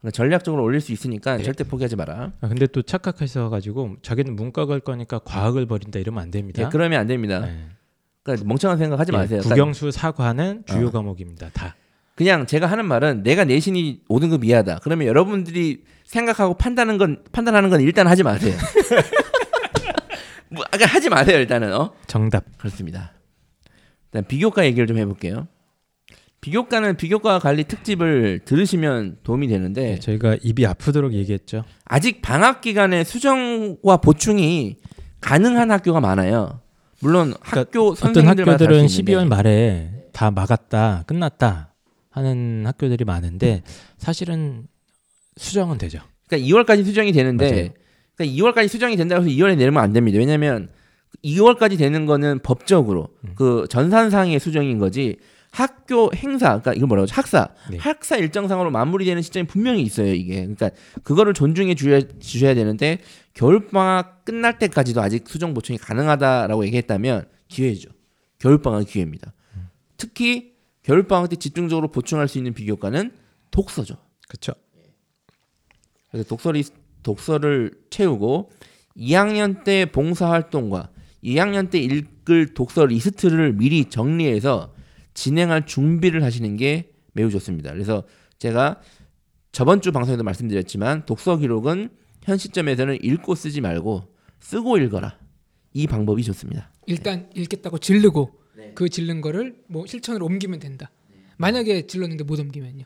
[0.00, 1.42] 그러니까 전략적으로 올릴 수 있으니까 네.
[1.42, 2.32] 절대 포기하지 마라.
[2.40, 6.62] 아, 근데 또 착각해서 가지고 자기는 문과 갈 거니까 과학을 버린다 이러면 안 됩니다.
[6.62, 7.42] 예, 그러면 안 됩니다.
[7.46, 7.68] 예.
[8.22, 9.40] 그러니까 멍청한 생각하지 예, 마세요.
[9.40, 10.90] 국영수 사과는 주요 어.
[10.90, 11.50] 과목입니다.
[11.54, 11.74] 다.
[12.14, 14.80] 그냥 제가 하는 말은 내가 내신이 5등급 이하다.
[14.82, 18.54] 그러면 여러분들이 생각하고 판단하는 건 판단하는 건 일단 하지 마세요.
[20.50, 22.44] 뭐 아까 하지 마세요 일단은 어 정답.
[22.58, 23.14] 그렇습니다.
[24.08, 25.48] 일단 비교과 얘기를 좀 해볼게요.
[26.42, 31.64] 비교과는 비교과 관리 특집을 들으시면 도움이 되는데 예, 저희가 입이 아프도록 얘기했죠.
[31.84, 34.76] 아직 방학 기간에 수정과 보충이
[35.20, 36.60] 가능한 학교가 많아요.
[37.00, 41.74] 물론 학교 그러니까 어떤 학교들은 다를수 있는데 12월 말에 다 막았다, 끝났다
[42.10, 43.62] 하는 학교들이 많은데
[43.96, 44.66] 사실은
[45.36, 46.00] 수정은 되죠.
[46.26, 47.68] 그러니까 2월까지 수정이 되는데 맞아요.
[48.16, 50.18] 그러니까 2월까지 수정이 된다고 해서 2월에 내리면 안 됩니다.
[50.18, 50.70] 왜냐하면
[51.24, 53.32] 2월까지 되는 거는 법적으로 음.
[53.36, 55.18] 그 전산상의 수정인 거지
[55.52, 57.14] 학교 행사 그러니까 이걸 뭐라고 하죠?
[57.14, 57.76] 학사 네.
[57.76, 60.70] 학사 일정상으로 마무리되는 시점이 분명히 있어요 이게 그러니까
[61.04, 62.98] 그거를 존중해 주셔야, 주셔야 되는데
[63.34, 67.90] 겨울 방학 끝날 때까지도 아직 수정 보충이 가능하다라고 얘기했다면 기회죠
[68.38, 69.68] 겨울 방학 기회입니다 음.
[69.98, 73.12] 특히 겨울 방학 때 집중적으로 보충할 수 있는 비교과는
[73.50, 74.54] 독서죠 그렇죠.
[76.10, 76.64] 그래서 독서리
[77.02, 78.50] 독서를 채우고
[78.96, 80.88] 2학년 때 봉사 활동과
[81.22, 84.72] 2학년 때 읽을 독서 리스트를 미리 정리해서
[85.14, 87.72] 진행할 준비를 하시는 게 매우 좋습니다.
[87.72, 88.04] 그래서
[88.38, 88.80] 제가
[89.52, 91.90] 저번 주 방송에도 말씀드렸지만 독서 기록은
[92.22, 94.08] 현 시점에서는 읽고 쓰지 말고
[94.40, 95.18] 쓰고 읽어라.
[95.74, 96.70] 이 방법이 좋습니다.
[96.86, 98.72] 일단 읽겠다고 질르고 네.
[98.74, 100.90] 그 질른 거를 뭐 실천으로 옮기면 된다.
[101.36, 102.84] 만약에 질렀는데 못 옮기면요.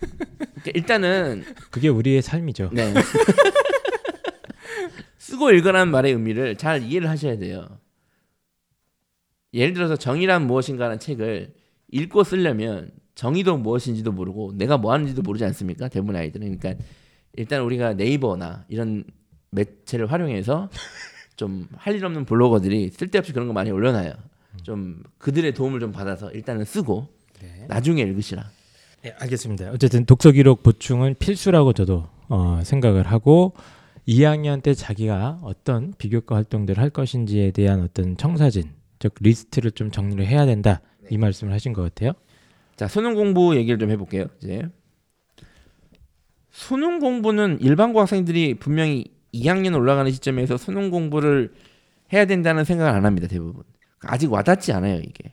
[0.00, 2.70] 그러니까 일단은 그게 우리의 삶이죠.
[2.72, 2.94] 네.
[5.18, 7.79] 쓰고 읽으라는 말의 의미를 잘 이해를 하셔야 돼요.
[9.54, 11.52] 예를 들어서 정의란 무엇인가라는 책을
[11.92, 15.88] 읽고 쓰려면 정의도 무엇인지도 모르고 내가 뭐 하는지도 모르지 않습니까?
[15.88, 16.82] 대부분 아이들은 그러니까
[17.36, 19.04] 일단 우리가 네이버나 이런
[19.50, 20.68] 매체를 활용해서
[21.36, 24.12] 좀 할 일 없는 블로거들이 쓸데없이 그런 거 많이 올려놔요.
[24.62, 27.08] 좀 그들의 도움을 좀 받아서 일단은 쓰고
[27.40, 27.66] 네.
[27.68, 28.44] 나중에 읽으시라.
[29.02, 29.70] 네, 알겠습니다.
[29.70, 33.54] 어쨌든 독서 기록 보충은 필수라고 저도 어, 생각을 하고
[34.06, 40.24] 2학년 때 자기가 어떤 비교과 활동들을 할 것인지에 대한 어떤 청사진, 즉 리스트를 좀 정리를
[40.24, 40.80] 해야 된다.
[41.10, 42.12] 이 말씀을 하신 것 같아요.
[42.76, 44.26] 자 수능 공부 얘기를 좀 해볼게요.
[44.40, 44.62] 이제
[46.50, 51.52] 수능 공부는 일반고 학생들이 분명히 2학년 올라가는 시점에서 수능 공부를
[52.12, 53.26] 해야 된다는 생각을 안 합니다.
[53.26, 53.64] 대부분
[54.02, 55.32] 아직 와닿지 않아요 이게.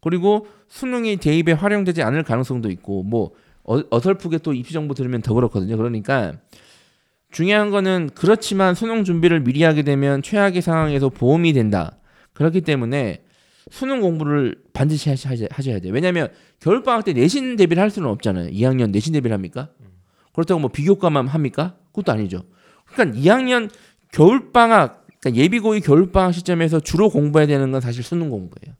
[0.00, 3.32] 그리고 수능이 대입에 활용되지 않을 가능성도 있고 뭐
[3.64, 5.76] 어, 어설프게 또 입시 정보 들으면 더 그렇거든요.
[5.76, 6.34] 그러니까
[7.30, 11.98] 중요한 거는 그렇지만 수능 준비를 미리 하게 되면 최악의 상황에서 보험이 된다.
[12.38, 13.24] 그렇기 때문에
[13.70, 15.92] 수능 공부를 반드시 하셔- 하셔야 돼요.
[15.92, 16.28] 왜냐하면
[16.60, 18.50] 겨울 방학 때 내신 대비를 할 수는 없잖아요.
[18.50, 19.70] 2학년 내신 대비를 합니까?
[20.32, 21.76] 그렇다고 뭐 비교과만 합니까?
[21.88, 22.44] 그것도 아니죠.
[22.86, 23.68] 그러니까 2학년
[24.12, 28.76] 겨울 방학, 그러니까 예비고의 겨울 방학 시점에서 주로 공부해야 되는 건 사실 수능 공부예요.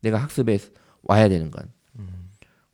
[0.00, 0.58] 내가 학습에
[1.04, 1.70] 와야 되는 건.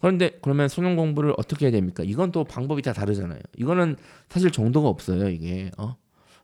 [0.00, 2.02] 그런데 그러면 수능 공부를 어떻게 해야 됩니까?
[2.04, 3.38] 이건 또 방법이 다 다르잖아요.
[3.56, 3.96] 이거는
[4.30, 5.28] 사실 정도가 없어요.
[5.28, 5.94] 이게 어?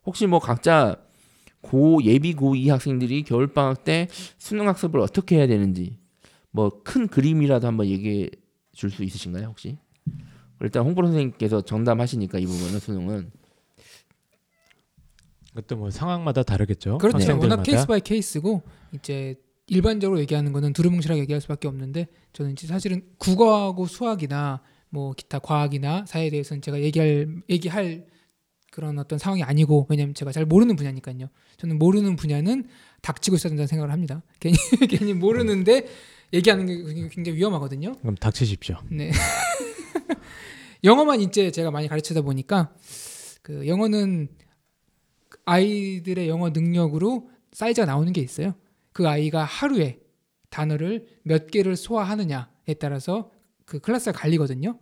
[0.07, 0.97] 혹시 뭐 각자
[1.69, 5.99] 고 예비 고2 학생들이 겨울 방학 때 수능 학습을 어떻게 해야 되는지
[6.51, 8.31] 뭐 큰 그림이라도 한번 얘기해
[8.73, 9.77] 줄 수 있으신가요 혹시?
[10.61, 13.31] 일단 홍보 선생님께서 전담하시니까 이 부분은 수능은
[15.55, 16.99] 그것도 뭐 상황마다 다르겠죠.
[16.99, 17.17] 그렇죠.
[17.17, 17.55] 학생들마다.
[17.55, 19.35] 워낙 case by case고 이제
[19.67, 26.07] 일반적으로 얘기하는 거는 두루뭉실하게 얘기할 수밖에 없는데 저는 이제 사실은 국어하고 수학이나 뭐 기타 과학이나
[26.07, 28.07] 사회에 대해서는 제가 얘기할 얘기할
[28.71, 31.29] 그런 어떤 상황이 아니고 왜냐면 제가 잘 모르는 분야니까요.
[31.57, 32.69] 저는 모르는 분야는
[33.03, 34.23] 닥치고 있어야 된다는 생각을 합니다.
[34.41, 34.57] 괜히
[34.89, 35.89] 괜히 모르는데
[36.33, 37.95] 얘기하는 게 굉장히 위험하거든요.
[37.99, 38.77] 그럼 닥치십시오.
[38.91, 39.11] 네.
[40.85, 42.73] 영어만 이제 제가 많이 가르치다 보니까
[43.43, 44.29] 그 영어는
[45.45, 48.55] 아이들의 영어 능력으로 사이즈가 나오는 게 있어요.
[48.93, 50.01] 그 아이가 하루에
[50.51, 53.31] 단어를 몇 개를 소화하느냐에 따라서
[53.65, 54.79] 그 클래스가 갈리거든요.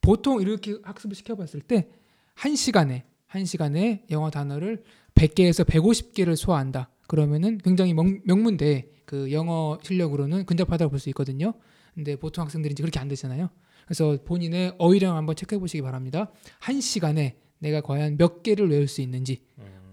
[0.00, 1.88] 보통 이렇게 학습을 시켜봤을 때
[2.36, 6.90] 한 시간에 한 시간에 영어 단어를 100개에서 150개를 소화한다.
[7.08, 11.54] 그러면은 굉장히 명, 명문대 그 영어 실력으로는 근접하다고 볼 수 있거든요.
[11.94, 13.48] 근데 보통 학생들이 이제 그렇게 안 되잖아요.
[13.86, 16.30] 그래서 본인의 어휘량 한번 체크해 보시기 바랍니다.
[16.58, 19.42] 한 시간에 내가 과연 몇 개를 외울 수 있는지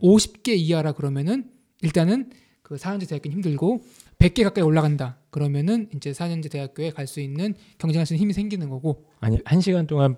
[0.01, 1.49] 50개 이하라 그러면은
[1.82, 2.29] 일단은
[2.62, 3.82] 그 4년제 대학교는 힘들고
[4.17, 5.19] 100개 가까이 올라간다.
[5.29, 9.06] 그러면은 이제 4년제 대학교에 갈 수 있는 경쟁할 수 있는 힘이 생기는 거고.
[9.21, 10.17] 아니 한 시간 동안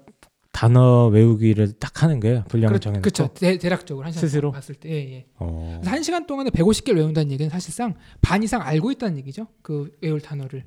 [0.55, 2.45] 단어 외우기를 딱 하는 거예요.
[2.47, 3.01] 분량을 정해놓고.
[3.01, 3.27] 그렇죠.
[3.33, 4.51] 대, 대략적으로 한 시간 스스로?
[4.53, 4.89] 봤을 때.
[4.89, 5.25] 예, 예.
[5.37, 5.81] 어.
[5.83, 9.47] 한 시간 동안에 150개를 외운다는 얘기는 사실상 반 이상 알고 있다는 얘기죠.
[9.61, 10.63] 그 외울 단어를.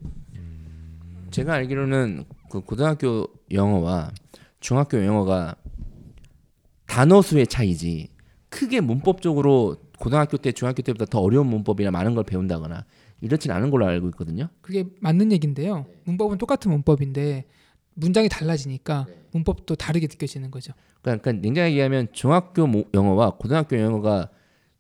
[1.31, 4.11] 제가 알기로는 그 고등학교 영어와
[4.61, 5.57] 중학교 영어가
[6.87, 8.11] 단어 수의 차이지
[8.51, 12.85] 크게 문법적으로 고등학교 때 중학교 때보다 더 어려운 문법이나 많은 걸 배운다거나
[13.22, 14.48] 이렇진 않은 걸로 알고 있거든요.
[14.61, 15.87] 그게 맞는 얘기인데요.
[16.05, 17.46] 문법은 똑같은 문법인데
[17.98, 20.72] 문장이 달라지니까 문법도 다르게 느껴지는 거죠.
[21.02, 24.30] 그러니까, 그러니까 냉정하게 얘기하면 중학교 모- 영어와 고등학교 영어가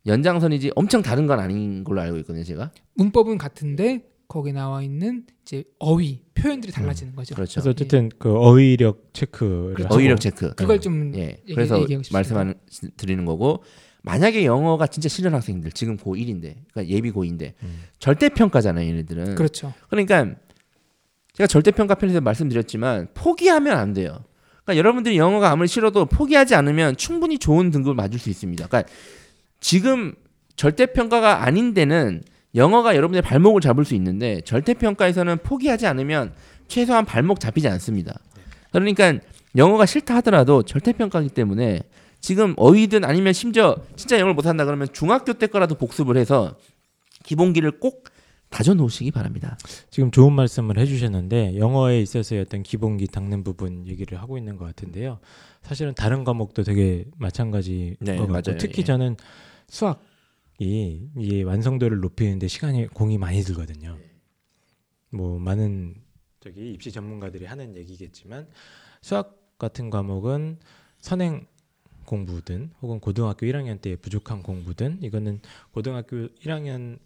[0.06, 2.70] 연장선이지 엄청 다른 건 아닌 걸로 알고 있거든요, 제가.
[2.94, 7.34] 문법은 같은데 거기에 나와 있는 이제 어휘 표현들이 달라지는 거죠.
[7.34, 7.54] 그렇죠.
[7.60, 9.94] 그래서 어쨌든 그 어휘력 체크를 그렇죠.
[9.94, 10.54] 어휘력 체크.
[10.54, 11.40] 그걸 좀 예.
[11.46, 11.84] 얘기- 그래서.
[12.12, 12.54] 말씀하는
[12.96, 13.62] 드리는 거고
[14.02, 17.80] 만약에 영어가 진짜 싫은 학생들 지금 고1인데 그러니까 예비 고2인데 음.
[17.98, 19.34] 절대 평가잖아요, 얘네들은.
[19.34, 19.72] 그렇죠.
[19.88, 20.34] 그러니까
[21.38, 24.24] 제가 절대 평가 편에서 말씀드렸지만 포기하면 안 돼요.
[24.64, 28.66] 그러니까 여러분들이 영어가 아무리 싫어도 포기하지 않으면 충분히 좋은 등급을 맞을 수 있습니다.
[28.66, 28.92] 그러니까
[29.60, 30.14] 지금
[30.56, 32.24] 절대 평가가 아닌 데는
[32.56, 36.32] 영어가 여러분의 발목을 잡을 수 있는데 절대 평가에서는 포기하지 않으면
[36.66, 38.18] 최소한 발목 잡히지 않습니다.
[38.72, 39.14] 그러니까
[39.56, 41.82] 영어가 싫다 하더라도 절대 평가이기 때문에
[42.20, 46.56] 지금 어휘든 아니면 심지어 진짜 영어를 못한다 그러면 중학교 때 거라도 복습을 해서
[47.22, 48.04] 기본기를 꼭
[48.50, 49.58] 다져 놓으시기 바랍니다.
[49.90, 55.18] 지금 좋은 말씀을 해주셨는데 영어에 있어서의 어떤 기본기 닦는 부분 얘기를 하고 있는 것 같은데요.
[55.62, 58.58] 사실은 다른 과목도 되게 마찬가지인 네, 것 같고 맞아요.
[58.58, 58.84] 특히 예.
[58.84, 59.16] 저는
[59.68, 63.98] 수학이 이 완성도를 높이는데 시간이 공이 많이 들거든요.
[65.10, 65.96] 뭐 많은
[66.40, 68.48] 저기 입시 전문가들이 하는 얘기겠지만
[69.02, 70.58] 수학 같은 과목은
[71.00, 71.46] 선행
[72.06, 75.40] 공부든 혹은 고등학교 1학년 때 부족한 공부든 이거는
[75.72, 76.98] 고등학교 1학년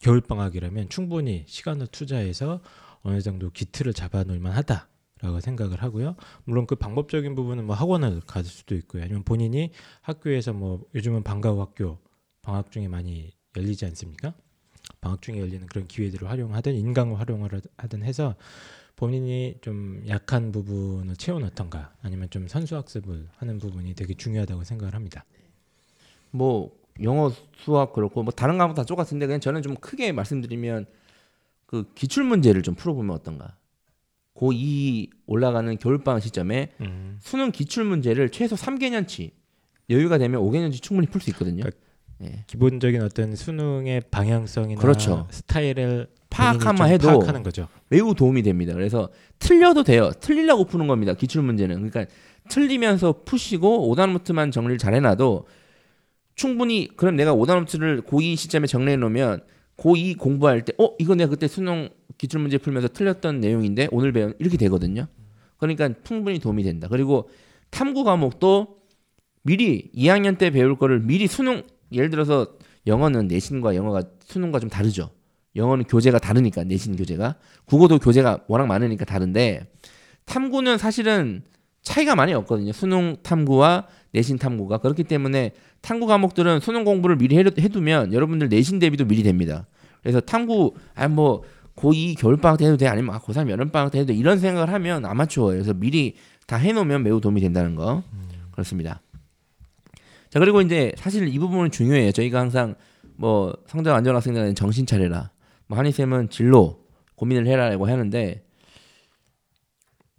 [0.00, 2.60] 겨울 방학이라면 충분히 시간을 투자해서
[3.02, 4.88] 어느 정도 기틀을 잡아놓을 만하다
[5.20, 6.16] 라고 생각을 하고요.
[6.44, 9.02] 물론 그 방법적인 부분은 뭐 학원을 갈 수도 있고요.
[9.02, 11.98] 아니면 본인이 학교에서 뭐 요즘은 방과 후 학교
[12.40, 14.32] 방학 중에 많이 열리지 않습니까?
[15.02, 18.34] 방학 중에 열리는 그런 기회들을 활용하든 인강을 활용을 하든 해서
[18.96, 25.26] 본인이 좀 약한 부분을 채워넣던가 아니면 좀 선수 학습을 하는 부분이 되게 중요하다고 생각을 합니다.
[26.30, 30.86] 뭐 영어, 수학 그렇고 뭐 다른 과목 다 똑같은데 그냥 저는 좀 크게 말씀드리면
[31.66, 33.56] 그 기출 문제를 좀 풀어보면 어떤가.
[34.34, 37.18] 고2 올라가는 겨울방학 시점에 음.
[37.20, 39.32] 수능 기출 문제를 최소 3개년치
[39.90, 41.62] 여유가 되면 5개년치 충분히 풀 수 있거든요.
[41.62, 41.80] 그러니까
[42.22, 42.44] 예.
[42.46, 45.26] 기본적인 어떤 수능의 방향성이나 그렇죠.
[45.30, 47.68] 스타일을 파악하만 해도 파악하는 거죠.
[47.88, 48.72] 매우 도움이 됩니다.
[48.72, 50.10] 그래서 틀려도 돼요.
[50.20, 51.14] 틀리려고 푸는 겁니다.
[51.14, 51.76] 기출 문제는.
[51.76, 52.06] 그러니까
[52.48, 55.46] 틀리면서 푸시고 오답노트만 정리를 잘 해놔도
[56.40, 59.42] 충분히 그럼 내가 오답노트를 고2 시점에 정리해 놓으면
[59.76, 64.32] 고2 공부할 때 어 이거 내가 그때 수능 기출 문제 풀면서 틀렸던 내용인데 오늘 배운
[64.38, 65.06] 이렇게 되거든요.
[65.58, 66.88] 그러니까 충분히 도움이 된다.
[66.90, 67.28] 그리고
[67.68, 68.78] 탐구 과목도
[69.42, 72.54] 미리 2학년 때 배울 거를 미리 수능 예를 들어서
[72.86, 75.10] 영어는 내신과 영어가 수능과 좀 다르죠.
[75.56, 79.70] 영어는 교재가 다르니까 내신 교재가 국어도 교재가 워낙 많으니까 다른데
[80.24, 81.42] 탐구는 사실은
[81.82, 82.72] 차이가 많이 없거든요.
[82.72, 88.78] 수능 탐구와 내신 탐구가 그렇기 때문에 탐구 과목들은 수능 공부를 미리 해- 해두면 여러분들 내신
[88.78, 89.66] 대비도 미리 됩니다.
[90.02, 91.42] 그래서 탐구 아뭐
[91.76, 95.04] 고2 겨울방학 때 해도 돼 아니면 아, 고3 여름방학 때 해도 돼 이런 생각을 하면
[95.06, 95.62] 아마추어예요.
[95.62, 98.02] 그래서 미리 다 해놓으면 매우 도움이 된다는 거
[98.50, 99.00] 그렇습니다.
[100.30, 102.12] 자 그리고 이제 사실 이 부분은 중요해요.
[102.12, 102.74] 저희가 항상
[103.16, 105.30] 뭐 성적 안전 학생들은 정신 차려라.
[105.66, 108.44] 뭐 한희 쌤은 진로 고민을 해라라고 하는데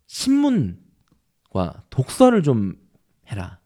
[0.08, 2.76] 신문과 독서를 좀
[3.32, 3.60] 해라.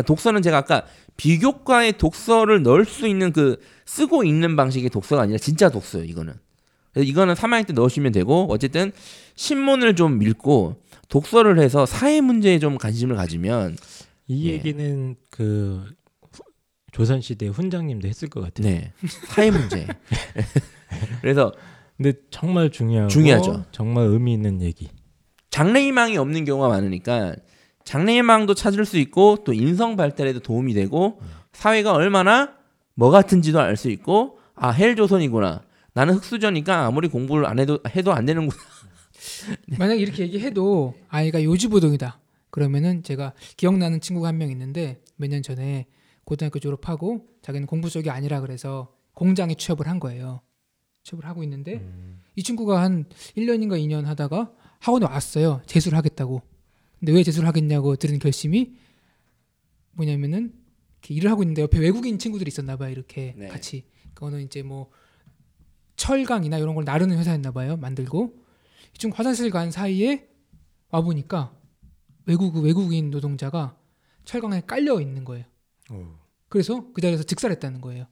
[0.00, 0.84] 그러니까 독서는 제가 아까
[1.16, 6.06] 비교과의 독서를 넣을 수 있는 그 쓰고 읽는 방식의 독서가 아니라 진짜 독서예요.
[6.06, 6.34] 이거는.
[6.92, 8.92] 그래서 이거는 3학년 때 넣으시면 되고 어쨌든
[9.36, 13.76] 신문을 좀 읽고 독서를 해서 사회 문제에 좀 관심을 가지면
[14.28, 14.52] 이 예.
[14.52, 15.84] 얘기는 그
[16.32, 16.42] 후-
[16.92, 18.66] 조선 시대 훈장님도 했을 것 같아요.
[18.68, 18.92] 네
[19.28, 19.86] 사회 문제.
[21.20, 21.52] 그래서
[21.96, 23.64] 근데 정말 중요하고 중요하죠.
[23.72, 24.88] 정말 의미 있는 얘기.
[25.50, 27.34] 장래희망이 없는 경우가 많으니까
[27.90, 31.20] 장래희망도 찾을 수 있고 또 인성 발달에도 도움이 되고
[31.52, 32.54] 사회가 얼마나
[32.94, 35.62] 뭐 같은지도 알 수 있고 아 헬조선이구나
[35.94, 38.56] 나는 흑수저니까 아무리 공부를 안 해도 해도 안 되는구나
[39.76, 42.20] 만약 이렇게 얘기해도 아이가 요지부동이다.
[42.50, 45.86] 그러면은 제가 기억나는 친구가 한 명 있는데 몇 년 전에
[46.24, 50.42] 고등학교 졸업하고 자기는 공부 쪽이 아니라 그래서 공장에 취업을 한 거예요.
[51.02, 51.84] 취업을 하고 있는데
[52.36, 55.60] 이 친구가 한 1년인가 2년 하다가 학원에 왔어요.
[55.66, 56.42] 재수를 하겠다고.
[57.00, 58.76] 근데 왜 재수를 하겠냐고 들은 결심이
[59.92, 60.54] 뭐냐면은
[61.00, 62.90] 이렇게 일을 하고 있는데 옆에 외국인 친구들이 있었나 봐요.
[62.90, 63.48] 이렇게 네.
[63.48, 63.84] 같이.
[64.14, 64.90] 그거는 이제 뭐
[65.96, 67.76] 철강이나 이런 걸 나르는 회사였나 봐요.
[67.76, 68.38] 만들고
[68.94, 70.28] 이 친구 화장실 간 사이에
[70.90, 71.54] 와 보니까
[72.26, 73.76] 외국 그 외국인 노동자가
[74.24, 75.46] 철강에 깔려 있는 거예요.
[76.48, 78.06] 그래서 그 자리에서 즉살했다는 거예요.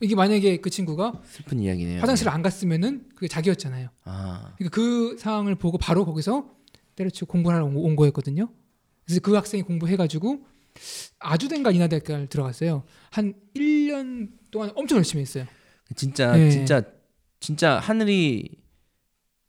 [0.00, 2.00] 이게 만약에 그 친구가 슬픈 이야기네요.
[2.00, 3.88] 화장실을 안 갔으면은 그게 자기였잖아요.
[4.04, 6.50] 아 그러니까 그 상황을 보고 바로 거기서
[6.96, 8.48] 때려치고 공부하러 온- 온 거였거든요.
[9.04, 10.44] 그래서 그 학생이 공부해가지고
[11.20, 12.84] 아주대인가 인하대학교를 들어갔어요.
[13.10, 15.46] 한 1년 동안 엄청 열심히 했어요.
[15.94, 16.50] 진짜 네.
[16.50, 16.82] 진짜
[17.40, 18.48] 진짜 하늘이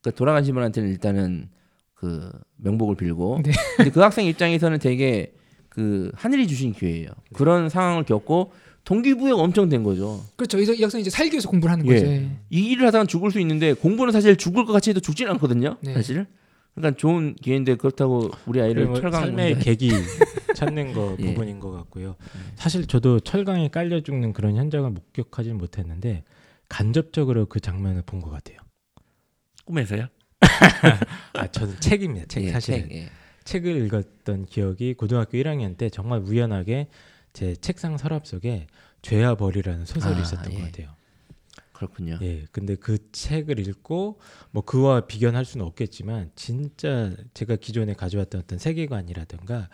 [0.02, 1.50] 그 돌아가신 분한테는 일단은
[1.94, 3.52] 그 명복을 빌고 네.
[3.78, 5.34] 근데 그 학생 입장에서는 되게
[5.70, 7.10] 그 하늘이 주신 기회예요.
[7.34, 8.52] 그런 상황을 겪고
[8.84, 10.24] 동기부여가 엄청 된 거죠.
[10.36, 10.60] 그렇죠.
[10.60, 11.94] 이, 이 학생이 이제 살기 위해서 공부를 하는 예.
[11.94, 12.06] 거죠.
[12.06, 12.30] 예.
[12.52, 15.78] 이 일을 하다가 죽을 수 있는데 공부는 사실 죽을 것 같이 해도 죽지는 않거든요.
[15.82, 15.94] 네.
[15.94, 16.28] 사실.
[16.76, 19.90] 그러니까 좋은 기회인데 그렇다고 우리 아이를 뭐 철강 삶의 문제- 계기
[20.56, 21.26] 찾는 거 예.
[21.28, 22.16] 부분인 것 같고요.
[22.56, 26.24] 사실 저도 철강에 깔려 죽는 그런 현장을 목격하지는 못했는데
[26.70, 28.58] 간접적으로 그 장면을 본 것 같아요.
[29.66, 30.08] 꿈에서요?
[31.34, 32.26] 아 저는 책입니다.
[32.28, 33.10] 책 예, 사실 책, 예.
[33.46, 36.88] 책을 읽었던 기억이 고등학교 1학년 때 정말 우연하게
[37.34, 38.68] 제 책상 서랍 속에
[39.02, 40.58] 죄와 벌이라는 소설이 아, 있었던 예.
[40.58, 40.90] 것 같아요.
[41.76, 42.18] 그렇군요.
[42.22, 44.20] 예, 근데 그 책을 읽고
[44.52, 49.70] 뭐 그와 비견할 수는 없겠지만 진짜 제가 기존에 가져왔던 어떤 세계관이라든가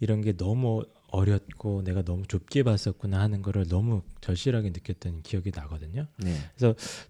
[0.00, 6.06] 이런 게 너무 어렸고 내가 너무 좁게 봤었구나 하는 거를 너무 절실하게 느꼈던 기억이 나거든요.
[6.16, 6.34] 네.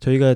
[0.00, 0.34] 저희가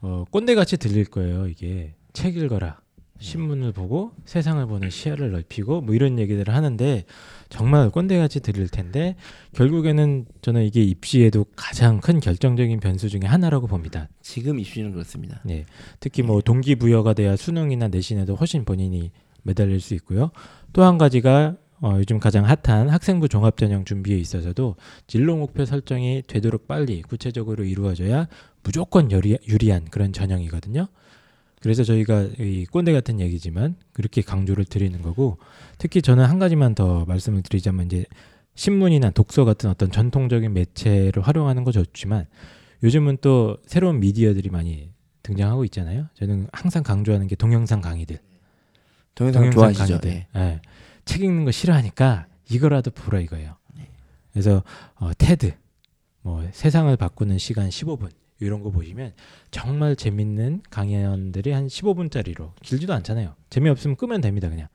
[0.00, 1.46] 어, 꼰대같이 들릴 거예요.
[1.46, 2.79] 이게 책 읽어라.
[3.20, 7.04] 신문을 보고 세상을 보는 시야를 넓히고 뭐 이런 얘기들을 하는데
[7.48, 9.16] 정말 꼰대같이 들릴 텐데
[9.54, 14.08] 결국에는 저는 이게 입시에도 가장 큰 결정적인 변수 중에 하나라고 봅니다.
[14.22, 15.40] 지금 입시는 그렇습니다.
[15.44, 15.64] 네.
[16.00, 20.30] 특히 뭐 동기부여가 돼야 수능이나 내신에도 훨씬 본인이 매달릴 수 있고요.
[20.72, 26.68] 또 한 가지가 어, 요즘 가장 핫한 학생부 종합전형 준비에 있어서도 진로 목표 설정이 되도록
[26.68, 28.28] 빨리 구체적으로 이루어져야
[28.62, 30.88] 무조건 유리, 유리한 그런 전형이거든요.
[31.60, 35.38] 그래서 저희가 이 꼰대 같은 얘기지만 그렇게 강조를 드리는 거고
[35.78, 38.04] 특히 저는 한 가지만 더 말씀을 드리자면 이제
[38.54, 42.26] 신문이나 독서 같은 어떤 전통적인 매체를 활용하는 거 좋지만
[42.82, 44.90] 요즘은 또 새로운 미디어들이 많이
[45.22, 46.06] 등장하고 있잖아요.
[46.14, 48.18] 저는 항상 강조하는 게 동영상 강의들.
[49.14, 49.98] 동영상 좋아하시죠?
[49.98, 50.10] 강의들.
[50.10, 50.40] 예.
[50.40, 50.60] 예.
[51.04, 53.56] 책 읽는 거 싫어하니까 이거라도 보라 이거예요.
[54.32, 54.62] 그래서
[54.94, 55.52] 어, 테드,
[56.22, 59.12] 뭐 세상을 바꾸는 시간 15분 이런 거 보시면
[59.50, 63.34] 정말 재밌는 강연들이 한 15분짜리로 길지도 않잖아요.
[63.50, 64.68] 재미없으면 끄면 됩니다 그냥.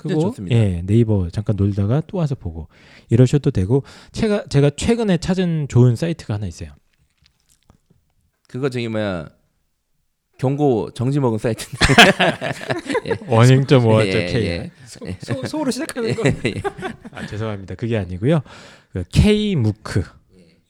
[0.00, 0.56] 진짜 그거 좋습니다.
[0.56, 2.68] 예 네이버 잠깐 놀다가 또 와서 보고
[3.10, 6.70] 이러셔도 되고 제가 제가 최근에 찾은 좋은 사이트가 하나 있어요.
[8.48, 9.28] 그거 저기 뭐야
[10.38, 13.24] 경고 정지 먹은 사이트인데.
[13.26, 14.70] 원행.5.k 예,
[15.04, 15.18] 예.
[15.18, 16.22] 소, 소로 시작하는 거.
[17.10, 17.74] 아, 죄송합니다.
[17.74, 18.40] 그게 아니고요.
[18.92, 20.04] 그 K무크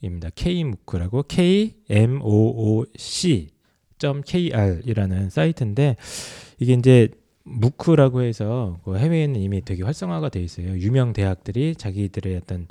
[0.01, 0.29] 입니다.
[0.33, 3.49] K무크라고 K M O O C
[4.25, 5.97] .kr이라는 사이트인데
[6.59, 7.09] 이게 이제
[7.43, 10.69] 무크라고 해서 그 해외에는 이미 되게 활성화가 돼 있어요.
[10.77, 12.67] 유명 대학들이 자기들의 어떤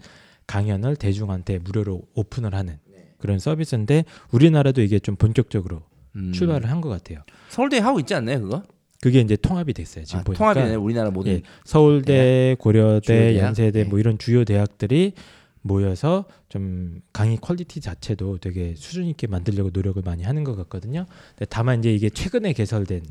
[0.46, 2.78] 강연을 대중한테 무료로 오픈을 하는
[3.18, 5.82] 그런 서비스인데 우리나라도 이게 좀 본격적으로
[6.16, 6.32] 음.
[6.32, 7.18] 출발을 한 것 같아요.
[7.50, 8.62] 서울대 하고 있지 않나요 그거?
[9.00, 10.04] 그게 이제 통합이 됐어요.
[10.04, 13.38] 지금 아, 보니까 통합이네 우리나라 모든 예, 서울대, 고려대?
[13.38, 13.88] 연세대 네.
[13.88, 15.12] 뭐 이런 주요 대학들이
[15.62, 21.07] 모여서 좀 강의 quality 자체도 되게 수준 있게 만들려고 노력을 많이 하는 것 같거든요.
[21.37, 23.03] 근데 다만 이제 이게 최근에 개설된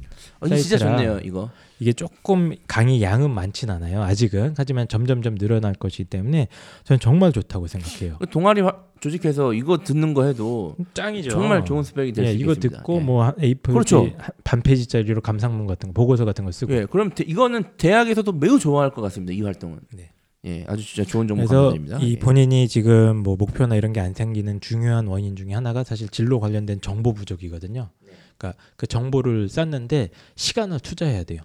[0.42, 1.50] 어, 이거 진짜 좋네요 이거.
[1.80, 4.02] 이게 조금 강의 양은 많진 않아요.
[4.02, 6.48] 아직은 하지만 점점점 늘어날 것이기 때문에
[6.86, 8.18] 저는 정말 좋다고 생각해요.
[8.20, 11.30] 그 동아리 화- 조직해서 이거 듣는 거 해도 짱이죠.
[11.30, 12.80] 정말 좋은 스펙이 될수 예, 이거 있겠습니다.
[12.80, 13.00] 듣고 예.
[13.02, 14.10] 뭐한 A4 그렇죠.
[14.44, 18.58] 반 페이지짜리로 감상문 같은 거 보고서 같은 거 쓰고 예, 그럼 대- 이거는 대학에서도 매우
[18.58, 19.34] 좋아할 것 같습니다.
[19.34, 19.80] 이 활동은.
[19.94, 20.10] 네.
[20.46, 21.98] 예, 아주 진짜 좋은 정보 그래서 감사드립니다.
[22.00, 22.20] 이 예.
[22.20, 26.80] 본인이 지금 뭐 목표나 이런 게 안 생기는 중요한 원인 중에 하나가 사실 진로 관련된
[26.82, 27.90] 정보 부족이거든요.
[28.38, 31.42] 그러니까 그 정보를 쌓는데 시간을 투자해야 돼요.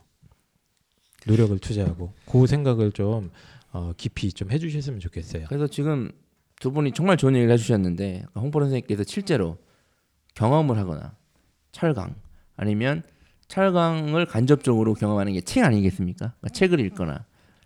[1.26, 3.30] 노력을 투자하고 그 생각을 좀
[3.72, 5.46] 어, 깊이 좀 해주셨으면 좋겠어요.
[5.48, 6.10] 그래서 지금
[6.60, 9.56] 두 분이 정말 좋은 얘기를 해주셨는데 홍보 선생님께서 실제로
[10.34, 11.16] 경험을 하거나
[11.72, 12.14] 철강
[12.56, 13.02] 아니면
[13.48, 16.34] 철강을 간접적으로 경험하는 게 책 아니겠습니까?
[16.38, 17.24] 그러니까 책을 읽거나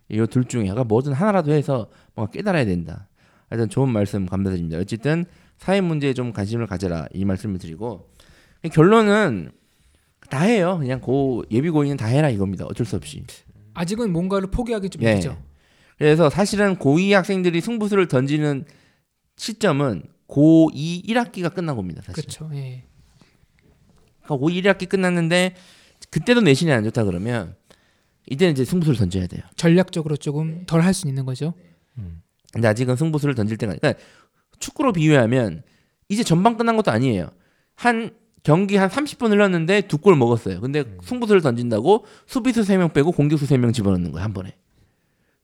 [0.08, 3.08] 이둘 중에 약간 뭐든 하나라도 해서 뭔가 깨달아야 된다.
[3.48, 4.78] 하여튼 좋은 말씀 감사드립니다.
[4.78, 5.24] 어쨌든
[5.58, 8.10] 사회 문제에 좀 관심을 가져라 이 말씀을 드리고
[8.72, 9.50] 결론은
[10.30, 10.78] 다 해요.
[10.78, 12.64] 그냥 고 예비 고인은 다 해라 이겁니다.
[12.66, 13.24] 어쩔 수 없이.
[13.74, 15.12] 아직은 뭔가를 포기하기 좀 예.
[15.12, 15.40] 이르죠.
[15.98, 18.64] 그래서 사실은 고2 학생들이 승부수를 던지는
[19.36, 22.02] 시점은 고2 1학기가 끝나고입니다.
[22.02, 22.14] 사실.
[22.14, 22.50] 그렇죠.
[22.54, 22.84] 예.
[24.22, 25.54] 그러니까 고2 1학기 끝났는데
[26.10, 27.54] 그때도 내신이 안 좋다 그러면
[28.26, 29.42] 이때는 이제 승부수를 던져야 돼요.
[29.56, 31.54] 전략적으로 조금 덜 할 수 있는 거죠.
[31.98, 32.22] 음.
[32.52, 34.02] 근데 아직은 승부수를 던질 때가 그러니까
[34.58, 35.62] 축구로 비유하면
[36.08, 37.30] 이제 전반 끝난 것도 아니에요.
[37.74, 38.10] 한
[38.42, 40.60] 경기 한 30분 흘렀는데 두 골 먹었어요.
[40.60, 44.56] 근데 승부수를 던진다고 수비수 3명 빼고 공격수 3명 집어넣는 거예요, 한 번에.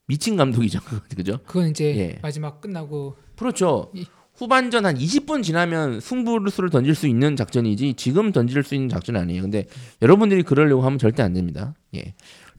[0.07, 0.81] 미친 감독이죠.
[1.17, 1.39] 그죠?
[1.47, 2.19] 그건 이제 예.
[2.23, 3.91] 마지막 끝나고 그렇죠.
[3.95, 9.19] 이- 후반전 한 20분 지나면 승부수를 던질 수 있는 작전이지 지금 던질 수 있는 작전이
[9.19, 9.43] 아니에요.
[9.43, 9.67] 근데
[10.01, 11.75] 여러분들이 그러려고 하면 절대 안 됩니다.
[11.95, 12.15] 예.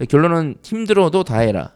[0.08, 1.74] 결론은 힘들어도 다 해라.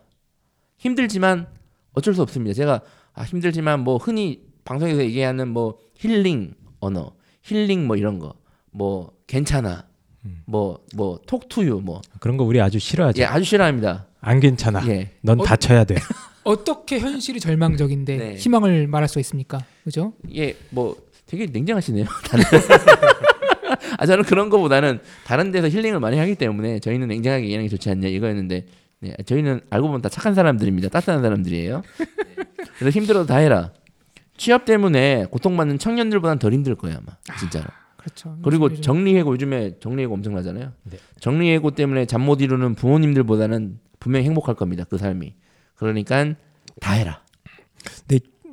[0.78, 1.48] 힘들지만
[1.94, 2.54] 어쩔 수 없습니다.
[2.54, 2.82] 제가
[3.14, 8.36] 아, 힘들지만 뭐 흔히 방송에서 얘기하는 뭐 힐링 언어, 힐링 뭐 이런 거,
[8.70, 9.86] 뭐 괜찮아,
[10.26, 10.44] 음.
[10.46, 13.22] 뭐뭐 톡투유 뭐 그런 거 우리 아주 싫어하죠.
[13.22, 14.06] 예, 아주 싫어합니다.
[14.22, 14.88] 안 괜찮아.
[14.88, 15.10] 예.
[15.22, 15.96] 넌 어- 다쳐야 돼.
[16.48, 18.36] 어떻게 현실이 절망적인데 네.
[18.36, 19.60] 희망을 말할 수가 있습니까?
[19.84, 20.14] 그죠?
[20.34, 22.06] 예, 뭐 되게 냉정하시네요.
[24.00, 27.90] 아 저는 그런 거보다는 다른 데서 힐링을 많이 하기 때문에 저희는 냉정하게 얘기하는 게 좋지
[27.90, 28.66] 않냐 이거였는데
[29.00, 30.90] 네, 저희는 알고 보면 다 착한 사람들입니다.
[30.90, 31.84] 따뜻한 사람들이에요.
[32.80, 33.72] 그래서 힘들어도 다 해라.
[34.38, 37.66] 취업 때문에 고통받는 청년들보다는 덜 힘들 거예요 아마 진짜로.
[37.98, 38.38] 그렇죠.
[38.44, 40.72] 그리고 요즘 정리해고 요즘에 정리해고 엄청나잖아요.
[40.84, 40.98] 네.
[41.20, 44.86] 정리해고 때문에 잠 못 이루는 부모님들보다는 분명히 행복할 겁니다.
[44.90, 45.34] 그 삶이.
[45.78, 46.34] 그러니까
[46.82, 47.24] 다 해라.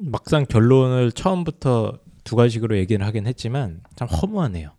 [0.00, 4.70] 막상 결론을 처음부터 두 가지로 얘기를 하긴 했지만 참 허무하네요.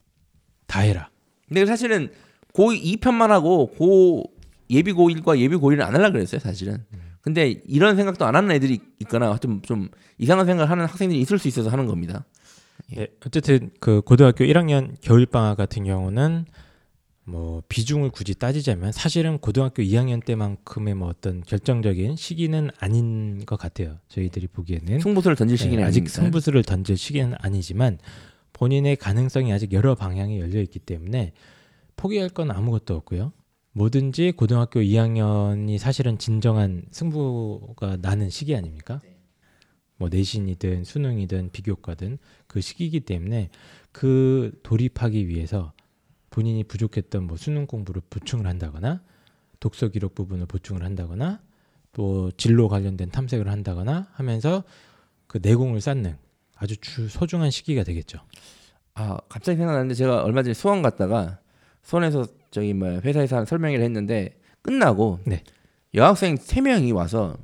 [0.67, 1.09] 다 해라.
[1.47, 2.11] 근데 사실은
[2.53, 4.23] 고 2 편만 하고 고
[4.69, 6.85] 예비 고 1과 예비 고 1을 안 하려고 그랬어요, 사실은.
[7.21, 11.47] 근데 이런 생각도 안 하는 애들이 있거나 좀, 좀 이상한 생각을 하는 학생들이 있을 수
[11.47, 12.25] 있어서 하는 겁니다.
[12.95, 13.01] 예.
[13.01, 16.45] 예, 어쨌든 그 고등학교 1학년 겨울 방학 같은 경우는
[17.28, 23.97] 뭐 비중을 굳이 따지자면 사실은 고등학교 2학년 때만큼의 뭐 어떤 결정적인 시기는 아닌 것 같아요.
[24.09, 26.07] 저희들이 보기에는 승부수를 던질 시기는 예, 아직.
[26.07, 27.97] 승부수를 던질 시기는 아니지만
[28.53, 31.34] 본인의 가능성이 아직 여러 방향이 열려 있기 때문에
[31.97, 33.34] 포기할 건 아무것도 없고요.
[33.71, 39.01] 뭐든지 고등학교 2학년이 사실은 진정한 승부가 나는 시기 아닙니까?
[39.97, 43.49] 뭐 내신이든 수능이든 비교과든 그 시기이기 때문에
[43.91, 45.73] 그 돌입하기 위해서
[46.36, 49.01] 본인이 부족했던 뭐 수능 공부를 보충을 한다거나
[49.61, 51.39] 독서 기록 부분을 보충을 한다거나
[51.93, 54.65] 또 진로 관련된 탐색을 한다거나 하면서
[55.27, 56.17] 그 내공을 쌓는
[56.57, 58.19] 아주 주 소중한 시기가 되겠죠.
[58.95, 61.39] 아 갑자기 생각나는데 제가 얼마 전에 수원 갔다가
[61.83, 65.41] 수원에서 저기 뭐 회사에서 한 설명회를 했는데 끝나고 네.
[65.93, 67.38] 여학생 세 명이 와서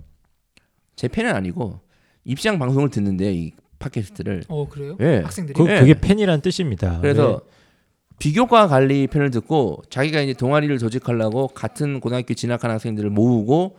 [0.97, 1.79] 제 팬은 아니고
[2.25, 4.97] 입시장 방송을 듣는데 이 팟캐스트를 어 그래요?
[4.99, 5.21] 예.
[5.23, 5.79] 학생들이 그, 예.
[5.79, 6.99] 그게 팬이란 뜻입니다.
[6.99, 7.41] 그래서
[8.21, 13.77] 비교과 관리 편을 듣고 자기가 이제 동아리를 조직하려고 같은 고등학교 진학한 학생들을 모으고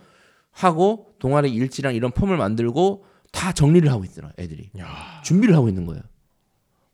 [0.51, 4.69] 하고 동아리 일지랑 이런 폼을 만들고 다 정리를 하고 있더라 애들이
[5.23, 6.01] 준비를 하고 있는 거예요.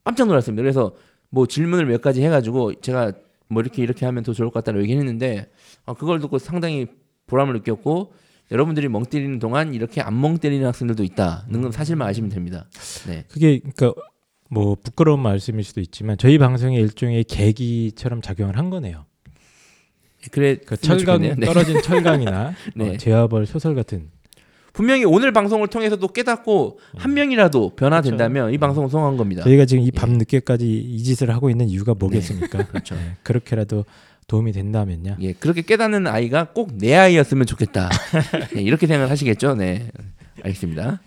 [0.04, 0.62] 깜짝 놀랐습니다.
[0.62, 0.94] 그래서
[1.32, 3.14] 뭐 질문을 몇 가지 해가지고 제가
[3.48, 5.52] 뭐 이렇게 이렇게 하면 더 좋을 것 같다고 얘기했는데
[5.86, 6.86] 어, 그걸 듣고 상당히
[7.26, 8.14] 보람을 느꼈고
[8.52, 12.68] 여러분들이 멍 때리는 동안 이렇게 안 멍 때리는 학생들도 있다는 건 사실만 아시면 됩니다.
[13.08, 13.26] 네.
[13.28, 14.00] 그게 그러니까
[14.50, 19.06] 뭐 부끄러운 말씀일 수도 있지만 저희 방송의 일종의 계기처럼 작용을 한 거네요.
[20.32, 21.22] 그래 그 철강.
[21.22, 21.36] 네.
[21.46, 22.90] 떨어진 철강이나 네.
[22.90, 24.10] 어, 제와벌 소설 같은
[24.74, 29.44] 분명히 오늘 방송을 통해서도 깨닫고 한 명이라도 변화된다면 이 방송은 성공한 겁니다.
[29.44, 29.92] 저희가 지금 이 예.
[29.92, 32.66] 밤 늦게까지 이 짓을 하고 있는 이유가 뭐겠습니까?
[32.70, 32.96] 그렇죠.
[32.96, 33.86] 네, 그렇게라도
[34.28, 35.18] 도움이 된다면요.
[35.20, 37.90] 예, 그렇게 깨닫는 아이가 꼭 내 아이였으면 좋겠다.
[38.54, 39.56] 네, 이렇게 생각하시겠죠?
[39.56, 39.90] 네,
[40.44, 41.00] 알겠습니다.